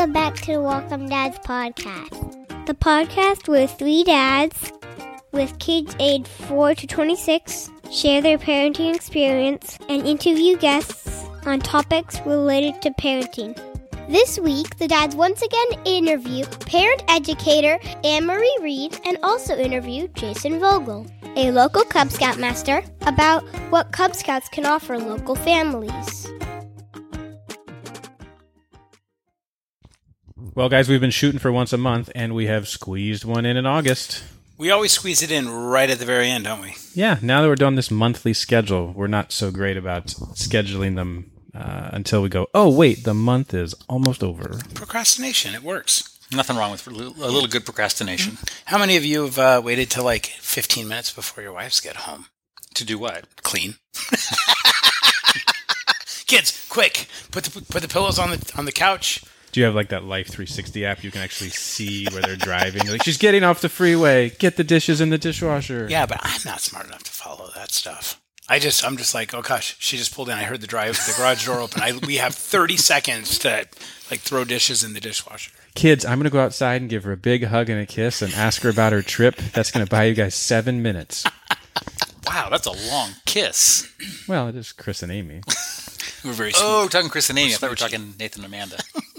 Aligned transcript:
Welcome 0.00 0.14
back 0.14 0.34
to 0.36 0.52
the 0.52 0.58
Whatcom 0.60 1.10
Dads 1.10 1.38
podcast. 1.40 2.64
The 2.64 2.72
podcast 2.72 3.48
where 3.48 3.66
three 3.66 4.02
dads 4.02 4.72
with 5.30 5.58
kids 5.58 5.94
aged 6.00 6.26
4 6.26 6.74
to 6.76 6.86
26 6.86 7.70
share 7.92 8.22
their 8.22 8.38
parenting 8.38 8.94
experience 8.94 9.78
and 9.90 10.06
interview 10.06 10.56
guests 10.56 11.26
on 11.44 11.60
topics 11.60 12.18
related 12.24 12.80
to 12.80 12.90
parenting. 12.92 13.54
This 14.08 14.38
week, 14.38 14.78
the 14.78 14.88
dads 14.88 15.14
once 15.14 15.42
again 15.42 15.84
interview 15.84 16.46
parent 16.46 17.02
educator 17.08 17.78
Anne 18.02 18.24
Marie 18.24 18.58
Reed 18.62 18.98
and 19.04 19.18
also 19.22 19.54
interview 19.54 20.08
Jason 20.14 20.58
Vogel, 20.58 21.06
a 21.36 21.50
local 21.50 21.84
Cub 21.84 22.10
Scout 22.10 22.38
master, 22.38 22.82
about 23.02 23.42
what 23.68 23.92
Cub 23.92 24.14
Scouts 24.14 24.48
can 24.48 24.64
offer 24.64 24.96
local 24.96 25.34
families. 25.34 26.30
Well, 30.54 30.68
guys, 30.68 30.88
we've 30.88 31.00
been 31.00 31.12
shooting 31.12 31.38
for 31.38 31.52
once 31.52 31.72
a 31.72 31.78
month, 31.78 32.10
and 32.14 32.34
we 32.34 32.46
have 32.46 32.66
squeezed 32.66 33.24
one 33.24 33.46
in 33.46 33.56
in 33.56 33.66
August. 33.66 34.24
We 34.58 34.70
always 34.70 34.90
squeeze 34.92 35.22
it 35.22 35.30
in 35.30 35.48
right 35.48 35.88
at 35.88 36.00
the 36.00 36.04
very 36.04 36.28
end, 36.28 36.44
don't 36.44 36.60
we? 36.60 36.74
Yeah, 36.92 37.18
now 37.22 37.40
that 37.40 37.48
we're 37.48 37.54
done 37.54 37.76
this 37.76 37.90
monthly 37.90 38.34
schedule, 38.34 38.92
we're 38.92 39.06
not 39.06 39.30
so 39.32 39.50
great 39.52 39.76
about 39.76 40.06
scheduling 40.06 40.96
them 40.96 41.30
uh, 41.54 41.90
until 41.92 42.20
we 42.20 42.28
go, 42.28 42.48
oh, 42.52 42.68
wait, 42.68 43.04
the 43.04 43.14
month 43.14 43.54
is 43.54 43.74
almost 43.88 44.24
over. 44.24 44.58
Procrastination, 44.74 45.54
it 45.54 45.62
works. 45.62 46.18
Nothing 46.32 46.56
wrong 46.56 46.72
with 46.72 46.86
a 46.86 46.90
little 46.90 47.14
a 47.24 47.30
little 47.30 47.48
good 47.48 47.64
procrastination. 47.64 48.38
How 48.66 48.78
many 48.78 48.96
of 48.96 49.04
you 49.04 49.24
have 49.24 49.38
uh, 49.38 49.62
waited 49.64 49.90
till 49.90 50.04
like 50.04 50.26
15 50.26 50.86
minutes 50.86 51.12
before 51.12 51.42
your 51.42 51.52
wives 51.52 51.80
get 51.80 51.96
home? 51.96 52.26
To 52.74 52.84
do 52.84 52.98
what? 52.98 53.24
Clean. 53.42 53.74
Kids, 56.26 56.64
quick! 56.68 57.08
Put 57.32 57.42
the 57.44 57.62
put 57.62 57.82
the 57.82 57.88
pillows 57.88 58.18
on 58.18 58.30
the 58.30 58.52
on 58.56 58.64
the 58.64 58.70
couch. 58.70 59.24
Do 59.52 59.60
you 59.60 59.66
have 59.66 59.74
like 59.74 59.88
that 59.88 60.04
Life 60.04 60.28
360 60.28 60.84
app? 60.86 61.02
You 61.02 61.10
can 61.10 61.22
actually 61.22 61.50
see 61.50 62.06
where 62.12 62.22
they're 62.22 62.36
driving. 62.36 62.86
Like, 62.88 63.02
she's 63.02 63.18
getting 63.18 63.42
off 63.42 63.60
the 63.60 63.68
freeway. 63.68 64.30
Get 64.30 64.56
the 64.56 64.64
dishes 64.64 65.00
in 65.00 65.10
the 65.10 65.18
dishwasher. 65.18 65.86
Yeah, 65.90 66.06
but 66.06 66.18
I'm 66.22 66.40
not 66.44 66.60
smart 66.60 66.86
enough 66.86 67.02
to 67.04 67.10
follow 67.10 67.50
that 67.56 67.72
stuff. 67.72 68.20
I 68.48 68.58
just, 68.58 68.84
I'm 68.84 68.96
just 68.96 69.14
like, 69.14 69.32
oh 69.34 69.42
gosh, 69.42 69.76
she 69.78 69.96
just 69.96 70.14
pulled 70.14 70.28
in. 70.28 70.34
I 70.36 70.42
heard 70.42 70.60
the 70.60 70.66
drive, 70.66 70.94
the 71.06 71.14
garage 71.16 71.46
door 71.46 71.60
open. 71.60 71.82
I, 71.82 71.98
we 72.06 72.16
have 72.16 72.34
30 72.34 72.76
seconds 72.76 73.38
to 73.40 73.66
like 74.10 74.20
throw 74.20 74.44
dishes 74.44 74.82
in 74.82 74.92
the 74.92 75.00
dishwasher. 75.00 75.52
Kids, 75.74 76.04
I'm 76.04 76.18
going 76.18 76.24
to 76.24 76.30
go 76.30 76.40
outside 76.40 76.80
and 76.80 76.90
give 76.90 77.04
her 77.04 77.12
a 77.12 77.16
big 77.16 77.44
hug 77.44 77.70
and 77.70 77.80
a 77.80 77.86
kiss 77.86 78.22
and 78.22 78.32
ask 78.34 78.62
her 78.62 78.68
about 78.70 78.92
her 78.92 79.02
trip. 79.02 79.36
That's 79.36 79.70
going 79.70 79.86
to 79.86 79.90
buy 79.90 80.04
you 80.04 80.14
guys 80.14 80.34
seven 80.34 80.82
minutes. 80.82 81.24
Wow, 82.26 82.48
that's 82.48 82.66
a 82.66 82.90
long 82.92 83.10
kiss. 83.26 83.90
Well, 84.28 84.46
it 84.48 84.54
is 84.54 84.70
Chris 84.70 85.02
and 85.02 85.10
Amy. 85.10 85.40
We're 86.24 86.30
very 86.32 86.52
Oh, 86.54 86.82
smooth. 86.82 86.92
talking 86.92 87.10
Chris 87.10 87.28
and 87.28 87.36
Amy. 87.40 87.54
I 87.54 87.56
thought 87.56 87.66
we 87.68 87.72
were 87.72 87.76
talking 87.76 88.14
Nathan 88.20 88.44
and 88.44 88.54
Amanda. 88.54 88.76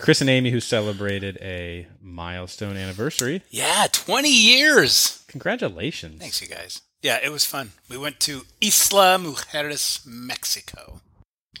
Chris 0.00 0.20
and 0.20 0.30
Amy, 0.30 0.50
who 0.50 0.60
celebrated 0.60 1.36
a 1.42 1.86
milestone 2.00 2.76
anniversary. 2.76 3.42
Yeah, 3.50 3.86
20 3.92 4.28
years. 4.28 5.22
Congratulations. 5.28 6.20
Thanks, 6.20 6.40
you 6.40 6.48
guys. 6.48 6.80
Yeah, 7.02 7.18
it 7.22 7.30
was 7.30 7.44
fun. 7.44 7.72
We 7.88 7.96
went 7.98 8.18
to 8.20 8.42
Isla 8.60 9.18
Mujeres, 9.18 10.04
Mexico. 10.06 11.00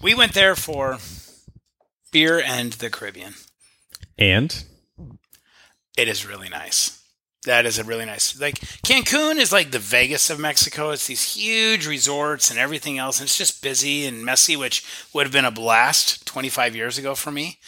We 0.02 0.14
went 0.14 0.32
there 0.34 0.56
for 0.56 0.98
beer 2.12 2.40
and 2.40 2.72
the 2.74 2.90
Caribbean. 2.90 3.34
And 4.18 4.64
It 5.96 6.08
is 6.08 6.26
really 6.26 6.48
nice. 6.48 6.99
That 7.46 7.64
is 7.64 7.78
a 7.78 7.84
really 7.84 8.04
nice. 8.04 8.38
Like 8.38 8.56
Cancun 8.84 9.36
is 9.38 9.50
like 9.50 9.70
the 9.70 9.78
Vegas 9.78 10.28
of 10.28 10.38
Mexico. 10.38 10.90
It's 10.90 11.06
these 11.06 11.34
huge 11.34 11.86
resorts 11.86 12.50
and 12.50 12.58
everything 12.58 12.98
else, 12.98 13.18
and 13.18 13.26
it's 13.26 13.38
just 13.38 13.62
busy 13.62 14.04
and 14.06 14.24
messy, 14.24 14.56
which 14.56 14.84
would 15.14 15.24
have 15.24 15.32
been 15.32 15.46
a 15.46 15.50
blast 15.50 16.26
25 16.26 16.76
years 16.76 16.98
ago 16.98 17.14
for 17.14 17.30
me. 17.30 17.58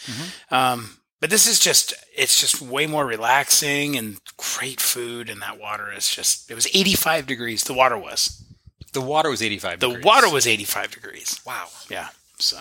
Um, 0.51 0.97
but 1.19 1.29
this 1.31 1.47
is 1.47 1.59
just 1.59 1.93
it's 2.15 2.39
just 2.39 2.61
way 2.61 2.85
more 2.85 3.05
relaxing 3.07 3.95
and 3.95 4.17
great 4.37 4.79
food, 4.79 5.27
and 5.29 5.41
that 5.41 5.59
water 5.59 5.91
is 5.91 6.07
just 6.07 6.51
it 6.51 6.55
was 6.55 6.67
85 6.67 7.25
degrees. 7.25 7.63
The 7.63 7.73
water 7.73 7.97
was 7.97 8.43
The 8.91 9.01
water 9.01 9.29
was 9.31 9.41
85 9.41 9.79
the 9.79 9.87
degrees. 9.87 10.05
water 10.05 10.29
was 10.29 10.45
85 10.45 10.91
degrees. 10.91 11.39
Wow. 11.47 11.65
Yeah. 11.89 12.09
So 12.37 12.57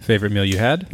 favorite 0.00 0.32
meal 0.32 0.44
you 0.44 0.58
had? 0.58 0.88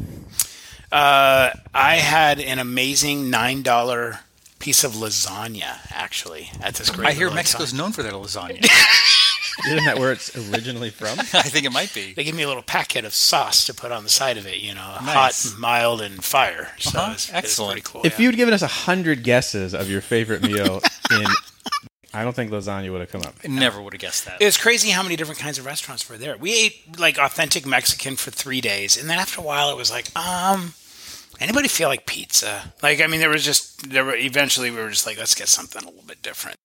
uh, 0.93 1.51
I 1.75 1.97
had 1.97 2.41
an 2.41 2.59
amazing 2.59 3.31
nine 3.31 3.63
dollar 3.63 4.21
piece 4.59 4.85
of 4.85 4.93
lasagna 4.93 5.79
actually 5.93 6.51
at 6.63 6.75
this 6.75 6.91
great. 6.91 7.09
I 7.09 7.13
hear 7.13 7.31
Mexico's 7.31 7.73
Italian- 7.73 7.85
known 7.87 7.93
for 7.93 8.03
their 8.03 8.13
lasagna. 8.13 8.67
Isn't 9.67 9.85
that 9.87 9.99
where 9.99 10.13
it's 10.13 10.37
originally 10.53 10.91
from? 10.91 11.19
I 11.21 11.25
think 11.43 11.65
it 11.65 11.73
might 11.73 11.93
be. 11.95 12.13
They 12.13 12.25
give 12.25 12.35
me 12.35 12.43
a 12.43 12.49
little 12.49 12.63
packet 12.63 13.07
of 13.07 13.15
sauce 13.15 13.65
to 13.67 13.75
put 13.75 13.91
on 13.91 14.03
the 14.05 14.11
side 14.11 14.37
of 14.37 14.47
it. 14.47 14.59
You 14.59 14.75
know, 14.75 14.97
Nice. 15.03 15.51
hot, 15.53 15.59
mild, 15.59 16.01
and 16.03 16.23
fire. 16.23 16.73
So 16.79 16.99
Uh-huh. 16.99 17.13
it's, 17.13 17.33
Excellent. 17.33 17.79
It's 17.79 17.89
cool. 17.89 18.03
If 18.05 18.19
yeah. 18.19 18.25
you'd 18.27 18.37
given 18.37 18.53
us 18.53 18.61
a 18.63 18.67
hundred 18.67 19.23
guesses 19.23 19.73
of 19.75 19.89
your 19.91 20.03
favorite 20.03 20.43
meal 20.43 20.83
in, 21.11 21.25
I 22.13 22.23
don't 22.23 22.35
think 22.37 22.51
lasagna 22.51 22.91
would 22.93 23.01
have 23.01 23.11
come 23.11 23.23
up. 23.23 23.35
I 23.45 23.49
never 23.49 23.81
would 23.81 23.95
have 23.95 24.01
guessed 24.01 24.27
that. 24.27 24.43
It's 24.43 24.59
crazy 24.59 24.91
how 24.91 25.03
many 25.03 25.17
different 25.17 25.41
kinds 25.41 25.59
of 25.59 25.65
restaurants 25.65 26.07
were 26.09 26.19
there. 26.19 26.37
We 26.37 26.55
ate 26.55 26.99
like 26.99 27.17
authentic 27.19 27.65
Mexican 27.67 28.17
for 28.17 28.31
three 28.31 28.61
days, 28.61 28.99
and 29.01 29.09
then 29.09 29.19
after 29.19 29.41
a 29.41 29.45
while, 29.45 29.71
it 29.71 29.77
was 29.77 29.91
like, 29.91 30.15
um, 30.19 30.75
anybody 31.41 31.69
feel 31.69 31.89
like 31.89 32.07
pizza? 32.07 32.73
Like, 32.83 33.01
I 33.01 33.07
mean, 33.07 33.21
there 33.21 33.31
was 33.31 33.45
just 33.45 33.91
there 33.91 34.05
were 34.05 34.15
eventually 34.17 34.71
we 34.71 34.79
were 34.79 34.91
just 34.91 35.07
like, 35.07 35.19
let's 35.19 35.35
get 35.35 35.49
something 35.49 35.83
a 35.83 35.87
little 35.87 36.05
bit 36.07 36.23
different. 36.23 36.57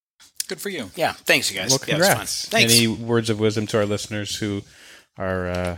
Good 0.47 0.59
for 0.61 0.69
you. 0.69 0.91
Yeah, 0.95 1.13
thanks, 1.13 1.51
you 1.51 1.57
guys. 1.59 1.69
Well, 1.71 1.79
Yeah, 1.87 1.95
fun. 1.97 2.03
congrats. 2.07 2.45
Thanks. 2.49 2.73
Any 2.75 2.87
words 2.87 3.29
of 3.29 3.39
wisdom 3.39 3.67
to 3.67 3.77
our 3.77 3.85
listeners 3.85 4.35
who 4.37 4.63
are 5.17 5.47
uh, 5.49 5.77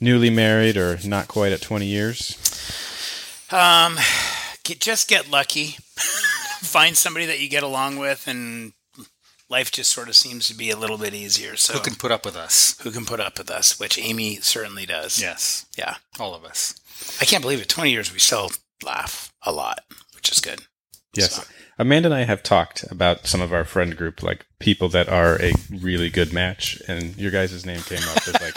newly 0.00 0.30
married 0.30 0.76
or 0.76 0.98
not 1.04 1.26
quite 1.28 1.52
at 1.52 1.60
20 1.62 1.84
years? 1.86 2.36
Um, 3.50 3.96
get, 4.62 4.80
just 4.80 5.08
get 5.08 5.30
lucky. 5.30 5.76
Find 6.60 6.96
somebody 6.96 7.26
that 7.26 7.40
you 7.40 7.48
get 7.48 7.62
along 7.62 7.98
with, 7.98 8.26
and 8.28 8.72
life 9.48 9.70
just 9.70 9.90
sort 9.92 10.08
of 10.08 10.16
seems 10.16 10.48
to 10.48 10.54
be 10.54 10.70
a 10.70 10.76
little 10.76 10.98
bit 10.98 11.12
easier. 11.14 11.56
So 11.56 11.74
Who 11.74 11.80
can 11.80 11.94
put 11.94 12.10
up 12.12 12.24
with 12.24 12.36
us? 12.36 12.76
who 12.82 12.90
can 12.90 13.04
put 13.04 13.20
up 13.20 13.38
with 13.38 13.50
us, 13.50 13.78
which 13.78 13.98
Amy 13.98 14.36
certainly 14.36 14.86
does. 14.86 15.20
Yes, 15.20 15.66
Yeah. 15.76 15.96
all 16.18 16.34
of 16.34 16.44
us. 16.44 16.74
I 17.20 17.24
can't 17.24 17.42
believe 17.42 17.60
it. 17.60 17.68
20 17.68 17.90
years, 17.90 18.12
we 18.12 18.18
still 18.18 18.50
laugh 18.84 19.32
a 19.42 19.52
lot, 19.52 19.80
which 20.14 20.30
is 20.30 20.40
good. 20.40 20.62
Yes. 21.14 21.34
So- 21.34 21.44
Amanda 21.76 22.06
and 22.06 22.14
I 22.14 22.22
have 22.22 22.44
talked 22.44 22.84
about 22.84 23.26
some 23.26 23.40
of 23.40 23.52
our 23.52 23.64
friend 23.64 23.96
group, 23.96 24.22
like 24.22 24.46
people 24.60 24.88
that 24.90 25.08
are 25.08 25.42
a 25.42 25.52
really 25.70 26.08
good 26.08 26.32
match, 26.32 26.80
and 26.86 27.16
your 27.16 27.32
guys' 27.32 27.66
name 27.66 27.80
came 27.80 28.02
up 28.10 28.28
as 28.28 28.40
like 28.40 28.54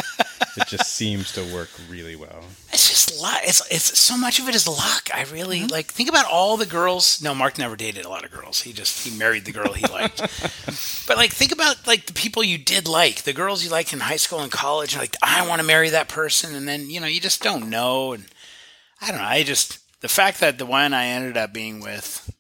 it 0.58 0.68
just 0.68 0.94
seems 0.94 1.32
to 1.34 1.44
work 1.54 1.70
really 1.90 2.16
well. 2.16 2.44
It's 2.74 2.90
just 2.90 3.22
luck. 3.22 3.40
It's, 3.44 3.62
it's 3.72 3.98
so 3.98 4.18
much 4.18 4.40
of 4.40 4.48
it 4.50 4.56
is 4.56 4.68
luck. 4.68 5.10
I 5.14 5.24
really 5.32 5.60
mm-hmm. 5.62 5.72
like 5.72 5.88
think 5.88 6.10
about 6.10 6.26
all 6.26 6.58
the 6.58 6.66
girls. 6.66 7.22
No, 7.22 7.36
Mark 7.36 7.58
never 7.58 7.76
dated 7.76 8.06
a 8.06 8.10
lot 8.10 8.26
of 8.26 8.32
girls. 8.32 8.62
He 8.62 8.74
just, 8.74 9.06
he 9.06 9.16
married 9.16 9.46
the 9.46 9.52
girl 9.52 9.74
he 9.74 9.86
liked. 9.88 10.18
but 11.08 11.18
like, 11.18 11.32
think 11.32 11.52
about 11.52 11.86
like 11.86 12.08
the 12.08 12.14
people 12.14 12.44
you 12.44 12.58
did 12.58 12.88
like, 12.88 13.24
the 13.24 13.34
girls 13.34 13.64
you 13.64 13.70
liked 13.70 13.94
in 13.94 14.00
high 14.00 14.16
school 14.16 14.40
and 14.40 14.52
college. 14.52 14.94
and, 14.94 15.02
Like, 15.02 15.16
I 15.22 15.48
want 15.48 15.62
to 15.62 15.68
marry 15.68 15.90
that 15.90 16.10
person. 16.10 16.56
And 16.56 16.68
then, 16.68 16.90
you 16.90 17.00
know, 17.00 17.08
you 17.08 17.22
just 17.22 17.44
don't 17.44 17.70
know. 17.70 18.14
And 18.14 18.26
I 19.02 19.10
don't 19.10 19.18
know. 19.18 19.24
I 19.24 19.44
just, 19.44 19.80
the 20.02 20.08
fact 20.08 20.40
that 20.40 20.58
the 20.58 20.66
one 20.66 20.94
I 20.94 21.06
ended 21.08 21.38
up 21.38 21.54
being 21.54 21.80
with, 21.80 22.32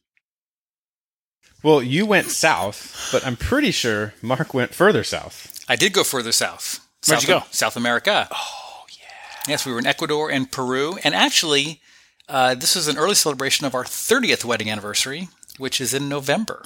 Well, 1.63 1.81
you 1.83 2.05
went 2.05 2.27
south, 2.27 3.09
but 3.11 3.25
I'm 3.25 3.35
pretty 3.35 3.71
sure 3.71 4.13
Mark 4.21 4.53
went 4.53 4.73
further 4.73 5.03
south. 5.03 5.63
I 5.67 5.75
did 5.75 5.93
go 5.93 6.03
further 6.03 6.31
south. 6.31 6.79
Where'd 7.07 7.21
south 7.21 7.29
you 7.29 7.35
go? 7.39 7.43
South 7.51 7.75
America. 7.77 8.27
Oh, 8.31 8.85
yeah. 8.97 9.05
Yes, 9.47 9.65
we 9.65 9.71
were 9.73 9.79
in 9.79 9.85
Ecuador 9.87 10.29
and 10.31 10.51
Peru. 10.51 10.97
And 11.03 11.13
actually, 11.15 11.81
uh, 12.29 12.55
this 12.55 12.75
was 12.75 12.87
an 12.87 12.97
early 12.97 13.15
celebration 13.15 13.65
of 13.65 13.75
our 13.75 13.83
30th 13.83 14.45
wedding 14.45 14.69
anniversary, 14.69 15.29
which 15.57 15.81
is 15.81 15.93
in 15.93 16.07
November. 16.09 16.63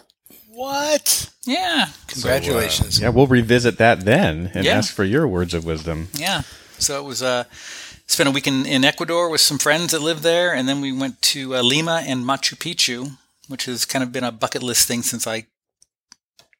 what? 0.53 1.29
Yeah. 1.45 1.87
Congratulations. 2.07 2.99
Yeah, 2.99 3.09
we'll 3.09 3.25
revisit 3.27 3.77
that 3.77 4.01
then 4.01 4.51
and 4.53 4.65
Yeah. 4.65 4.73
ask 4.77 4.93
for 4.93 5.03
your 5.05 5.27
words 5.27 5.53
of 5.53 5.63
wisdom. 5.65 6.09
Yeah. 6.13 6.41
So 6.77 6.99
it 6.99 7.05
was 7.07 7.23
uh, 7.23 7.45
spent 8.11 8.27
a 8.27 8.31
week 8.31 8.47
in, 8.47 8.65
in 8.65 8.83
Ecuador 8.83 9.29
with 9.29 9.41
some 9.41 9.57
friends 9.57 9.91
that 9.91 10.01
lived 10.01 10.23
there, 10.23 10.53
and 10.53 10.67
then 10.67 10.81
we 10.81 10.91
went 10.91 11.21
to 11.23 11.55
uh, 11.55 11.61
Lima 11.61 12.03
and 12.05 12.25
Machu 12.25 12.55
Picchu, 12.57 13.17
which 13.47 13.65
has 13.65 13.85
kind 13.85 14.03
of 14.03 14.11
been 14.11 14.23
a 14.23 14.31
bucket 14.31 14.61
list 14.63 14.87
thing 14.87 15.01
since 15.01 15.25
I 15.27 15.45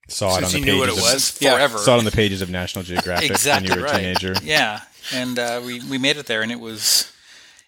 Saw 0.07 0.37
it 0.37 0.43
on 0.43 0.49
Since 0.49 0.51
the 0.53 0.59
you 0.59 0.65
pages. 0.65 0.73
knew 0.75 0.79
what 0.79 0.89
it 0.89 0.97
of- 0.97 1.01
was. 1.13 1.37
Yeah. 1.39 1.53
forever. 1.53 1.77
Saw 1.77 1.95
it 1.95 1.99
on 1.99 2.05
the 2.05 2.11
pages 2.11 2.41
of 2.41 2.49
National 2.49 2.83
Geographic 2.83 3.29
exactly 3.31 3.69
when 3.69 3.77
you 3.77 3.81
were 3.83 3.87
a 3.87 3.91
right. 3.91 3.99
teenager. 4.01 4.33
Yeah, 4.43 4.81
and 5.13 5.39
uh, 5.39 5.61
we 5.65 5.79
we 5.85 5.97
made 5.97 6.17
it 6.17 6.25
there, 6.25 6.41
and 6.41 6.51
it 6.51 6.59
was 6.59 7.11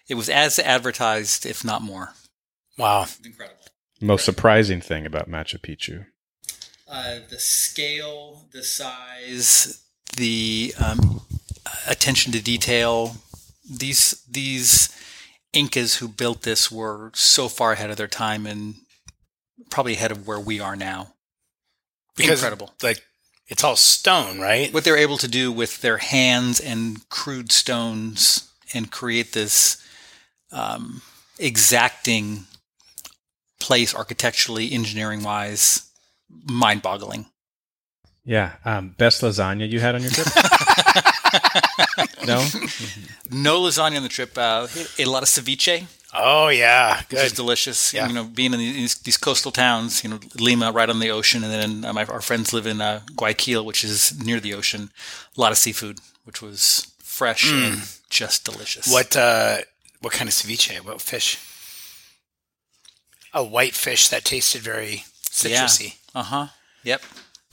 it 0.08 0.14
was 0.14 0.28
as 0.28 0.58
advertised, 0.58 1.46
if 1.46 1.64
not 1.64 1.80
more. 1.80 2.12
Wow. 2.76 3.06
Incredible. 3.24 3.60
Most 4.02 4.24
surprising 4.26 4.80
thing 4.82 5.06
about 5.06 5.30
Machu 5.30 5.58
Picchu. 5.58 6.04
Uh, 6.86 7.20
the 7.30 7.38
scale, 7.38 8.44
the 8.52 8.62
size, 8.62 9.82
the 10.16 10.74
um, 10.84 11.22
attention 11.88 12.32
to 12.32 12.42
detail. 12.42 13.16
These 13.68 14.22
these 14.28 14.94
Incas 15.52 15.96
who 15.96 16.08
built 16.08 16.42
this 16.42 16.70
were 16.70 17.10
so 17.14 17.48
far 17.48 17.72
ahead 17.72 17.90
of 17.90 17.96
their 17.96 18.08
time 18.08 18.46
and 18.46 18.74
probably 19.70 19.94
ahead 19.94 20.10
of 20.10 20.26
where 20.26 20.40
we 20.40 20.60
are 20.60 20.76
now. 20.76 21.14
Because, 22.16 22.40
Incredible. 22.40 22.74
Like, 22.82 23.02
it's 23.46 23.62
all 23.62 23.76
stone, 23.76 24.40
right? 24.40 24.72
What 24.72 24.84
they're 24.84 24.96
able 24.96 25.18
to 25.18 25.28
do 25.28 25.52
with 25.52 25.80
their 25.80 25.98
hands 25.98 26.60
and 26.60 27.08
crude 27.08 27.52
stones 27.52 28.50
and 28.72 28.90
create 28.90 29.32
this 29.32 29.82
um, 30.50 31.02
exacting 31.38 32.46
place 33.60 33.94
architecturally, 33.94 34.72
engineering 34.72 35.22
wise, 35.22 35.88
mind 36.46 36.82
boggling. 36.82 37.26
Yeah. 38.24 38.54
Um, 38.64 38.94
best 38.96 39.22
lasagna 39.22 39.70
you 39.70 39.80
had 39.80 39.94
on 39.94 40.02
your 40.02 40.10
trip? 40.10 40.26
no? 42.26 42.44
No 43.30 43.60
lasagna 43.60 43.96
on 43.96 44.02
the 44.02 44.08
trip. 44.08 44.36
Uh, 44.36 44.66
ate 44.98 45.06
a 45.06 45.10
lot 45.10 45.22
of 45.22 45.28
ceviche. 45.28 45.86
Oh 46.16 46.48
yeah, 46.48 47.02
Which 47.10 47.20
is 47.20 47.32
delicious. 47.32 47.92
Yeah. 47.92 48.06
You 48.06 48.14
know, 48.14 48.24
being 48.24 48.52
in 48.52 48.60
these, 48.60 48.94
these 48.96 49.16
coastal 49.16 49.50
towns, 49.50 50.04
you 50.04 50.10
know, 50.10 50.20
Lima 50.38 50.70
right 50.70 50.88
on 50.88 51.00
the 51.00 51.10
ocean, 51.10 51.42
and 51.42 51.52
then 51.52 51.84
uh, 51.84 51.92
my, 51.92 52.04
our 52.04 52.20
friends 52.20 52.52
live 52.52 52.66
in 52.66 52.80
uh, 52.80 53.00
Guayaquil, 53.16 53.64
which 53.64 53.82
is 53.82 54.16
near 54.24 54.38
the 54.38 54.54
ocean. 54.54 54.90
A 55.36 55.40
lot 55.40 55.50
of 55.50 55.58
seafood, 55.58 55.98
which 56.24 56.40
was 56.40 56.92
fresh 57.02 57.50
and 57.50 57.82
just 58.10 58.44
delicious. 58.44 58.92
What 58.92 59.16
uh, 59.16 59.58
what 60.00 60.12
kind 60.12 60.28
of 60.28 60.34
ceviche? 60.34 60.76
What 60.84 61.00
fish? 61.00 61.38
A 63.32 63.42
white 63.42 63.74
fish 63.74 64.08
that 64.08 64.24
tasted 64.24 64.62
very 64.62 65.04
citrusy. 65.28 65.96
Uh 66.14 66.22
huh. 66.22 66.46
Yep. 66.84 67.02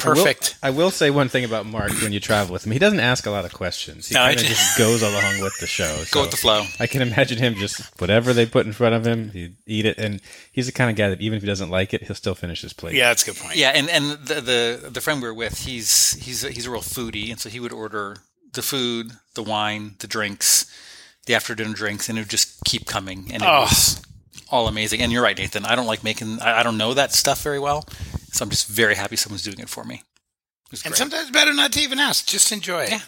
Perfect. 0.04 0.58
I 0.64 0.70
will, 0.70 0.76
I 0.76 0.84
will 0.86 0.92
say 0.92 1.10
one 1.10 1.30
thing 1.30 1.44
about 1.46 1.66
Mark 1.66 1.92
when 2.02 2.12
you 2.12 2.20
travel 2.20 2.54
with 2.54 2.66
him. 2.66 2.72
He 2.72 2.80
doesn't 2.80 3.00
ask 3.00 3.26
a 3.26 3.32
lot 3.32 3.46
of 3.46 3.54
questions. 3.54 4.08
He 4.10 4.16
No, 4.16 4.22
kind 4.22 4.34
of 4.40 4.46
I 4.46 4.48
just- 4.48 4.60
just 4.62 4.78
goes 4.78 5.02
along 5.02 5.40
with 5.42 5.58
the 5.60 5.68
show. 5.68 6.04
Go 6.12 6.22
with 6.22 6.32
the 6.32 6.38
flow. 6.38 6.66
I 6.80 6.88
can 6.88 7.02
imagine 7.02 7.38
him 7.38 7.56
just 7.56 7.82
whatever 8.00 8.34
they 8.34 8.46
put 8.46 8.66
in 8.66 8.74
front 8.74 8.96
of 8.96 9.06
him, 9.06 9.32
he'd 9.32 9.56
eat 9.66 9.86
it. 9.86 9.98
And 9.98 10.22
he's 10.52 10.66
the 10.66 10.72
kind 10.72 10.90
of 10.90 10.96
guy 10.96 11.10
that 11.10 11.22
even 11.22 11.38
if 11.38 11.44
he 11.44 11.48
doesn't 11.48 11.70
like 11.70 11.94
it, 11.94 12.04
he'll 12.04 12.16
still 12.16 12.36
finish 12.36 12.62
his 12.62 12.74
plate. 12.74 12.96
Yeah, 12.96 13.10
that's 13.10 13.24
a 13.24 13.26
good 13.28 13.38
point. 13.38 13.56
Yeah, 13.56 13.70
and 13.70 13.90
and 13.90 14.12
the 14.26 14.42
the 14.42 14.90
the 14.90 15.02
friend 15.02 15.22
we 15.22 15.28
are 15.28 15.34
with, 15.34 15.60
he's 15.66 16.14
he's 16.24 16.44
a, 16.44 16.52
he's 16.52 16.66
a 16.66 16.72
real 16.72 16.82
foodie, 16.82 17.30
and 17.30 17.40
so 17.40 17.50
he 17.50 17.60
would 17.60 17.74
order 17.74 18.18
the 18.54 18.62
food, 18.62 19.12
the 19.36 19.44
wine, 19.44 19.96
the 20.00 20.08
drinks, 20.08 20.66
the 21.26 21.36
after 21.36 21.56
dinner 21.56 21.74
drinks, 21.74 22.10
and 22.10 22.18
it 22.18 22.22
would 22.22 22.30
just 22.30 22.64
keep 22.66 22.86
coming, 22.86 23.30
and 23.32 23.44
it 23.44 23.48
Oh. 23.50 23.62
was 23.62 24.02
all 24.50 24.68
amazing. 24.68 25.02
And 25.02 25.12
you're 25.14 25.24
right, 25.24 25.38
Nathan. 25.38 25.66
I 25.66 25.76
don't 25.76 25.86
like 25.88 26.04
making. 26.04 26.42
I, 26.42 26.60
I 26.60 26.64
don't 26.64 26.78
know 26.78 26.94
that 26.94 27.14
stuff 27.14 27.42
very 27.42 27.60
well, 27.60 27.86
so 28.32 28.44
I'm 28.44 28.50
just 28.50 28.68
very 28.68 28.96
happy 28.96 29.16
someone's 29.16 29.44
doing 29.44 29.60
it 29.60 29.70
for 29.70 29.84
me. 29.84 30.04
It 30.72 30.84
And 30.86 30.94
great. 30.94 30.98
sometimes 30.98 31.30
better 31.32 31.54
not 31.54 31.74
to 31.74 31.80
even 31.82 32.00
ask. 32.00 32.26
Just 32.26 32.52
enjoy 32.52 32.84
it. 32.84 32.92
Yeah. 32.92 33.00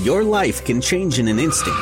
Your 0.00 0.22
life 0.24 0.64
can 0.64 0.80
change 0.80 1.18
in 1.18 1.28
an 1.28 1.38
instant. 1.38 1.76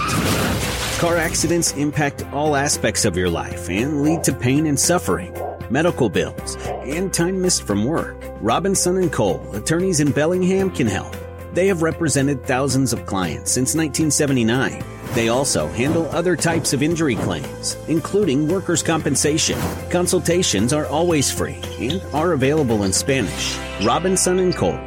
Car 0.98 1.16
accidents 1.16 1.72
impact 1.72 2.24
all 2.32 2.54
aspects 2.54 3.04
of 3.04 3.16
your 3.16 3.28
life 3.28 3.68
and 3.68 4.02
lead 4.02 4.22
to 4.24 4.32
pain 4.32 4.66
and 4.66 4.78
suffering, 4.78 5.34
medical 5.70 6.08
bills, 6.08 6.56
and 6.84 7.12
time 7.12 7.40
missed 7.42 7.64
from 7.64 7.84
work. 7.84 8.16
Robinson 8.40 8.96
and 8.98 9.12
Cole, 9.12 9.44
attorneys 9.54 10.00
in 10.00 10.12
Bellingham, 10.12 10.70
can 10.70 10.86
help. 10.86 11.16
They 11.52 11.66
have 11.66 11.82
represented 11.82 12.44
thousands 12.46 12.94
of 12.94 13.04
clients 13.04 13.50
since 13.50 13.74
1979. 13.74 14.82
They 15.14 15.28
also 15.28 15.68
handle 15.68 16.06
other 16.06 16.34
types 16.34 16.72
of 16.72 16.82
injury 16.82 17.16
claims, 17.16 17.76
including 17.88 18.48
workers' 18.48 18.82
compensation. 18.82 19.58
Consultations 19.90 20.72
are 20.72 20.86
always 20.86 21.30
free 21.30 21.58
and 21.78 22.00
are 22.14 22.32
available 22.32 22.84
in 22.84 22.92
Spanish. 22.92 23.58
Robinson 23.84 24.38
and 24.38 24.56
Cole. 24.56 24.80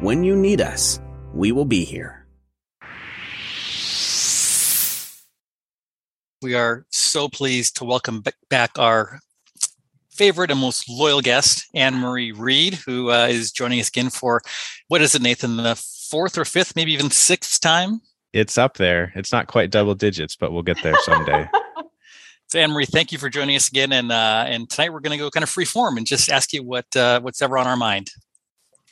When 0.00 0.22
you 0.22 0.36
need 0.36 0.60
us, 0.60 1.00
we 1.32 1.52
will 1.52 1.64
be 1.64 1.84
here. 1.84 2.26
We 6.42 6.54
are 6.54 6.84
so 6.90 7.28
pleased 7.30 7.76
to 7.76 7.84
welcome 7.84 8.24
back 8.50 8.78
our 8.78 9.20
favorite 10.10 10.50
and 10.50 10.60
most 10.60 10.86
loyal 10.86 11.22
guest, 11.22 11.66
Anne 11.74 11.94
Marie 11.94 12.32
Reed, 12.32 12.74
who 12.74 13.10
uh, 13.10 13.26
is 13.30 13.52
joining 13.52 13.80
us 13.80 13.88
again 13.88 14.10
for 14.10 14.42
what 14.88 15.00
is 15.00 15.14
it, 15.14 15.22
Nathan? 15.22 15.56
The 15.56 15.76
fourth 16.10 16.36
or 16.36 16.44
fifth, 16.44 16.74
maybe 16.76 16.92
even 16.92 17.10
sixth 17.10 17.60
time. 17.60 18.00
It's 18.32 18.58
up 18.58 18.76
there. 18.76 19.12
It's 19.14 19.32
not 19.32 19.46
quite 19.46 19.70
double 19.70 19.94
digits, 19.94 20.36
but 20.36 20.52
we'll 20.52 20.62
get 20.62 20.82
there 20.82 20.96
someday. 21.02 21.48
So 22.48 22.58
Anne 22.58 22.72
Marie, 22.72 22.84
thank 22.84 23.12
you 23.12 23.18
for 23.18 23.28
joining 23.30 23.54
us 23.54 23.68
again. 23.68 23.92
And 23.92 24.10
uh, 24.10 24.44
and 24.48 24.68
tonight 24.68 24.92
we're 24.92 24.98
going 24.98 25.16
to 25.16 25.22
go 25.24 25.30
kind 25.30 25.44
of 25.44 25.48
free 25.48 25.64
form 25.64 25.96
and 25.96 26.04
just 26.04 26.28
ask 26.28 26.52
you 26.52 26.64
what 26.64 26.96
uh, 26.96 27.20
what's 27.20 27.40
ever 27.42 27.56
on 27.56 27.68
our 27.68 27.76
mind. 27.76 28.10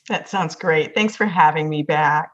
That 0.08 0.28
sounds 0.28 0.54
great. 0.54 0.94
Thanks 0.94 1.16
for 1.16 1.26
having 1.26 1.68
me 1.68 1.82
back. 1.82 2.30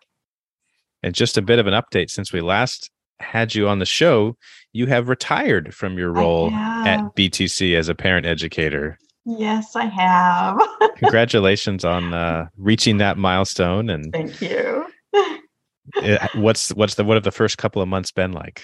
and 1.02 1.14
just 1.14 1.38
a 1.38 1.42
bit 1.42 1.58
of 1.58 1.66
an 1.66 1.72
update 1.72 2.10
since 2.10 2.30
we 2.30 2.42
last 2.42 2.90
had 3.20 3.54
you 3.54 3.68
on 3.68 3.78
the 3.78 3.86
show, 3.86 4.36
you 4.74 4.84
have 4.84 5.08
retired 5.08 5.74
from 5.74 5.96
your 5.96 6.12
role 6.12 6.50
at 6.50 7.00
BTC 7.16 7.74
as 7.74 7.88
a 7.88 7.94
parent 7.94 8.26
educator. 8.26 8.98
Yes, 9.26 9.74
I 9.74 9.86
have. 9.86 10.60
Congratulations 10.96 11.84
on 11.84 12.12
uh, 12.12 12.48
reaching 12.58 12.98
that 12.98 13.16
milestone. 13.16 13.88
And 13.88 14.12
Thank 14.12 14.40
you. 14.40 14.86
what's 16.34 16.70
what's 16.74 16.96
the 16.96 17.04
what 17.04 17.14
have 17.14 17.24
the 17.24 17.30
first 17.30 17.58
couple 17.58 17.80
of 17.80 17.88
months 17.88 18.10
been 18.10 18.32
like? 18.32 18.62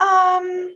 Um, 0.00 0.74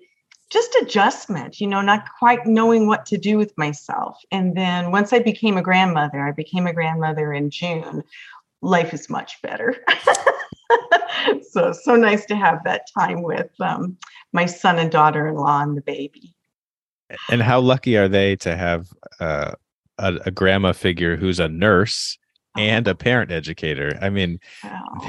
just 0.51 0.75
adjustment, 0.83 1.61
you 1.61 1.67
know, 1.67 1.81
not 1.81 2.05
quite 2.19 2.47
knowing 2.47 2.87
what 2.87 3.07
to 3.07 3.19
do 3.19 3.39
with 3.39 3.57
myself. 3.57 4.19
And 4.31 4.57
then 4.57 4.91
once 4.91 5.13
I 5.13 5.19
became 5.19 5.57
a 5.57 5.63
grandmother, 5.63 6.21
I 6.21 6.33
became 6.33 6.67
a 6.67 6.73
grandmother 6.73 7.33
in 7.33 7.51
June. 7.51 8.03
Life 8.61 8.93
is 8.93 9.09
much 9.09 9.41
better. 9.43 9.77
so 11.51 11.73
so 11.73 11.97
nice 11.97 12.25
to 12.27 12.37
have 12.37 12.63
that 12.65 12.89
time 12.97 13.23
with 13.23 13.51
um, 13.61 13.97
my 14.33 14.47
son 14.47 14.79
and 14.79 14.91
daughter-in-law 14.91 15.63
and 15.63 15.77
the 15.77 15.83
baby. 15.83 16.35
And 17.31 17.43
how 17.43 17.61
lucky 17.61 17.97
are 17.97 18.09
they 18.09 18.37
to 18.37 18.57
have 18.57 18.89
uh, 19.21 19.53
a, 19.99 20.15
a 20.27 20.31
grandma 20.31 20.73
figure 20.73 21.17
who's 21.17 21.39
a 21.39 21.49
nurse 21.49 22.19
and 22.57 22.87
a 22.89 22.95
parent 22.95 23.31
educator? 23.31 23.99
I 24.01 24.11
mean, 24.11 24.39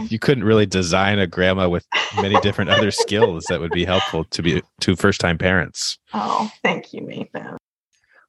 you 0.10 0.20
couldn't 0.20 0.44
really 0.44 0.66
design 0.66 1.20
a 1.20 1.28
grandma 1.28 1.70
with 1.70 1.86
many 2.18 2.40
different 2.42 2.72
other 2.72 2.92
skills 2.92 3.46
that 3.50 3.60
would 3.60 3.72
be 3.72 3.86
helpful 3.86 4.26
to 4.26 4.42
be 4.42 4.62
to 4.82 4.96
first 4.96 5.22
time 5.22 5.38
parents. 5.38 5.98
Oh, 6.14 6.52
thank 6.64 6.94
you, 6.94 7.02
Nathan. 7.02 7.58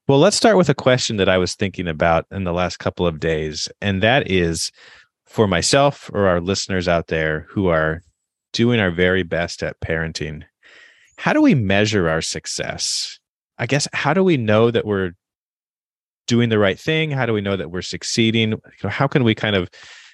Well, 0.09 0.21
let's 0.21 0.37
start 0.37 0.57
with 0.57 0.69
a 0.69 0.75
question 0.75 1.17
that 1.17 1.29
I 1.29 1.37
was 1.37 1.57
thinking 1.57 1.89
about 1.89 2.27
in 2.31 2.45
the 2.45 2.53
last 2.53 2.79
couple 2.79 3.09
of 3.09 3.19
days, 3.19 3.69
and 3.81 4.03
that 4.05 4.31
is 4.31 4.71
for 5.25 5.49
myself 5.49 6.09
or 6.15 6.29
our 6.29 6.41
listeners 6.41 6.87
out 6.87 7.09
there 7.09 7.47
who 7.51 7.67
are 7.67 8.03
doing 8.53 8.79
our 8.79 8.93
very 8.93 9.25
best 9.25 9.63
at 9.65 9.81
parenting. 9.81 10.45
How 11.19 11.33
do 11.33 11.43
we 11.43 11.57
measure 11.57 12.09
our 12.09 12.23
success? 12.23 13.19
I 13.59 13.67
guess 13.67 13.89
how 13.93 14.15
do 14.15 14.23
we 14.23 14.37
know 14.37 14.71
that 14.71 14.85
we're 14.85 15.13
doing 16.27 16.49
the 16.49 16.59
right 16.59 16.79
thing? 16.79 17.11
How 17.11 17.27
do 17.27 17.33
we 17.33 17.41
know 17.41 17.57
that 17.57 17.71
we're 17.71 17.83
succeeding? 17.83 18.61
How 18.83 19.07
can 19.07 19.25
we 19.25 19.35
kind 19.35 19.57
of 19.57 19.71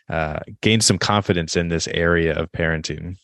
uh, 0.08 0.40
gain 0.60 0.80
some 0.80 0.98
confidence 0.98 1.56
in 1.56 1.68
this 1.68 1.88
area 1.88 2.34
of 2.34 2.52
parenting? 2.52 3.16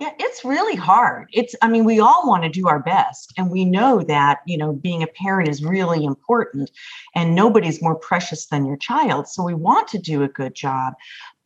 Yeah, 0.00 0.10
it's 0.18 0.44
really 0.44 0.74
hard. 0.74 1.28
It's, 1.32 1.54
I 1.62 1.68
mean, 1.68 1.84
we 1.84 2.00
all 2.00 2.28
want 2.28 2.42
to 2.42 2.48
do 2.48 2.68
our 2.68 2.80
best, 2.80 3.32
and 3.38 3.50
we 3.50 3.64
know 3.64 4.02
that, 4.02 4.40
you 4.44 4.58
know, 4.58 4.72
being 4.72 5.02
a 5.02 5.06
parent 5.06 5.48
is 5.48 5.64
really 5.64 6.04
important, 6.04 6.70
and 7.14 7.34
nobody's 7.34 7.80
more 7.80 7.94
precious 7.94 8.46
than 8.46 8.66
your 8.66 8.76
child. 8.76 9.28
So 9.28 9.42
we 9.42 9.54
want 9.54 9.88
to 9.88 9.98
do 9.98 10.22
a 10.22 10.28
good 10.28 10.54
job. 10.54 10.94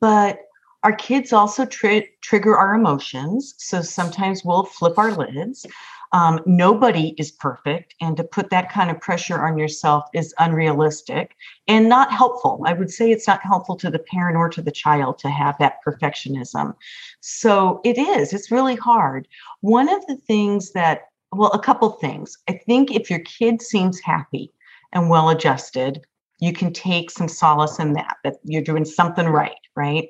But 0.01 0.41
our 0.83 0.95
kids 0.95 1.33
also 1.33 1.67
tri- 1.67 2.09
trigger 2.23 2.57
our 2.57 2.75
emotions. 2.75 3.55
So 3.59 3.83
sometimes 3.83 4.45
we'll 4.45 4.65
flip 4.65 4.97
our 4.99 5.13
lids. 5.13 5.67
Um, 6.13 6.41
nobody 6.45 7.15
is 7.19 7.31
perfect, 7.31 7.95
and 8.01 8.17
to 8.17 8.25
put 8.25 8.51
that 8.51 8.73
kind 8.73 8.91
of 8.91 9.01
pressure 9.01 9.47
on 9.47 9.57
yourself 9.57 10.05
is 10.13 10.35
unrealistic 10.39 11.37
and 11.69 11.89
not 11.89 12.11
helpful. 12.11 12.63
I 12.67 12.73
would 12.73 12.91
say 12.91 13.11
it's 13.11 13.29
not 13.29 13.43
helpful 13.43 13.77
to 13.77 13.91
the 13.91 14.01
parent 14.01 14.37
or 14.37 14.49
to 14.49 14.63
the 14.63 14.73
child 14.73 15.19
to 15.21 15.31
have 15.31 15.57
that 15.61 15.77
perfectionism. 15.87 16.75
So 17.21 17.81
it 17.85 17.97
is, 17.97 18.33
it's 18.33 18.51
really 18.51 18.75
hard. 18.75 19.29
One 19.61 19.89
of 19.89 20.05
the 20.07 20.17
things 20.17 20.73
that, 20.73 21.03
well, 21.31 21.53
a 21.53 21.61
couple 21.61 21.91
things. 21.91 22.37
I 22.49 22.55
think 22.55 22.91
if 22.91 23.09
your 23.09 23.21
kid 23.21 23.63
seems 23.63 24.01
happy 24.01 24.53
and 24.93 25.11
well 25.11 25.29
adjusted, 25.29 26.05
you 26.41 26.53
can 26.53 26.73
take 26.73 27.11
some 27.11 27.29
solace 27.29 27.79
in 27.79 27.93
that, 27.93 28.17
that 28.25 28.37
you're 28.43 28.63
doing 28.63 28.85
something 28.85 29.27
right, 29.27 29.55
right? 29.77 30.09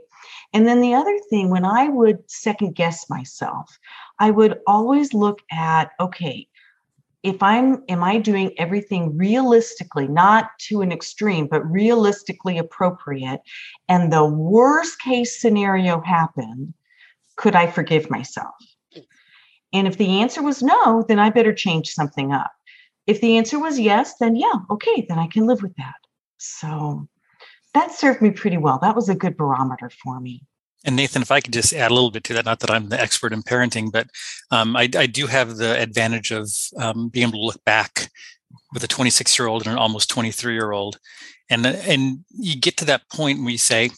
And 0.53 0.67
then 0.67 0.81
the 0.81 0.95
other 0.95 1.17
thing, 1.29 1.51
when 1.51 1.65
I 1.65 1.89
would 1.89 2.29
second 2.31 2.75
guess 2.75 3.09
myself, 3.09 3.79
I 4.21 4.31
would 4.31 4.61
always 4.67 5.15
look 5.15 5.41
at, 5.51 5.91
okay, 5.99 6.47
if 7.23 7.43
I'm, 7.43 7.83
am 7.89 8.05
I 8.05 8.19
doing 8.19 8.53
everything 8.59 9.17
realistically, 9.17 10.07
not 10.07 10.51
to 10.69 10.83
an 10.83 10.93
extreme, 10.93 11.47
but 11.47 11.69
realistically 11.71 12.59
appropriate? 12.59 13.41
And 13.89 14.13
the 14.13 14.25
worst 14.25 15.01
case 15.01 15.41
scenario 15.41 16.01
happened, 16.03 16.75
could 17.37 17.57
I 17.57 17.67
forgive 17.67 18.11
myself? 18.11 18.55
And 19.73 19.87
if 19.87 19.97
the 19.97 20.21
answer 20.21 20.43
was 20.43 20.63
no, 20.63 21.05
then 21.09 21.19
I 21.19 21.31
better 21.31 21.55
change 21.55 21.89
something 21.89 22.33
up. 22.33 22.51
If 23.07 23.21
the 23.21 23.39
answer 23.39 23.59
was 23.59 23.79
yes, 23.79 24.15
then 24.19 24.37
yeah, 24.37 24.55
okay, 24.71 25.07
then 25.09 25.19
I 25.19 25.27
can 25.27 25.47
live 25.47 25.63
with 25.63 25.75
that. 25.77 25.95
So 26.39 27.09
that 27.75 27.93
served 27.93 28.21
me 28.21 28.31
pretty 28.31 28.57
well. 28.57 28.79
That 28.81 28.97
was 28.97 29.09
a 29.09 29.15
good 29.15 29.37
barometer 29.37 29.91
for 29.91 30.21
me. 30.21 30.43
And 30.85 30.97
Nathan, 30.97 31.23
if 31.23 31.31
I 31.31 31.41
could 31.41 31.53
just 31.53 31.73
add 31.75 31.91
a 31.91 31.95
little 31.95 32.11
bit 32.11 32.25
to 32.25 32.35
that, 32.35 32.45
not 32.47 32.61
that 32.61 32.71
I'm 32.71 32.89
the 32.89 33.01
expert 33.01 33.33
in 33.33 33.43
parenting, 33.43 33.93
but 33.93 34.09
um, 34.51 34.77
I, 34.77 34.89
I 34.97 35.07
do 35.07 35.27
have 35.27 35.57
the 35.57 35.79
advantage 35.79 36.31
of 36.31 36.51
um, 36.79 37.09
being 37.09 37.29
able 37.29 37.41
to 37.41 37.45
look 37.47 37.65
back 37.65 38.11
with 38.73 38.83
a 38.83 38.89
26 38.89 39.39
year 39.39 39.47
old 39.49 39.63
and 39.67 39.73
an 39.73 39.79
almost 39.79 40.09
23 40.09 40.55
year 40.55 40.73
old, 40.73 40.99
and 41.51 41.67
and 41.67 42.25
you 42.31 42.59
get 42.59 42.77
to 42.79 42.85
that 42.87 43.09
point 43.13 43.41
where 43.41 43.51
you 43.51 43.59
say, 43.59 43.91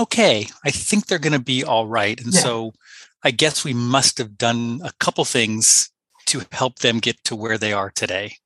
okay, 0.00 0.46
I 0.64 0.70
think 0.70 1.06
they're 1.06 1.18
going 1.18 1.34
to 1.34 1.38
be 1.38 1.62
all 1.62 1.86
right. 1.86 2.18
And 2.20 2.32
Yeah. 2.32 2.40
so 2.40 2.72
I 3.22 3.30
guess 3.30 3.64
we 3.64 3.74
must 3.74 4.18
have 4.18 4.38
done 4.38 4.80
a 4.84 4.92
couple 4.98 5.24
things 5.24 5.90
to 6.26 6.42
help 6.52 6.78
them 6.78 6.98
get 7.00 7.22
to 7.24 7.36
where 7.36 7.58
they 7.58 7.72
are 7.72 7.90
today 7.90 8.36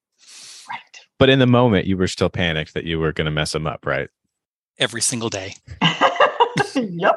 Right. 0.68 0.80
But 1.18 1.30
in 1.30 1.38
the 1.38 1.46
moment, 1.46 1.86
you 1.86 1.96
were 1.96 2.08
still 2.08 2.28
panicked 2.28 2.74
that 2.74 2.84
you 2.84 2.98
were 2.98 3.12
going 3.12 3.24
to 3.26 3.30
mess 3.30 3.52
them 3.52 3.66
up, 3.66 3.86
right? 3.86 4.08
every 4.80 5.00
single 5.00 5.28
day. 5.28 5.56
yep. 6.74 7.16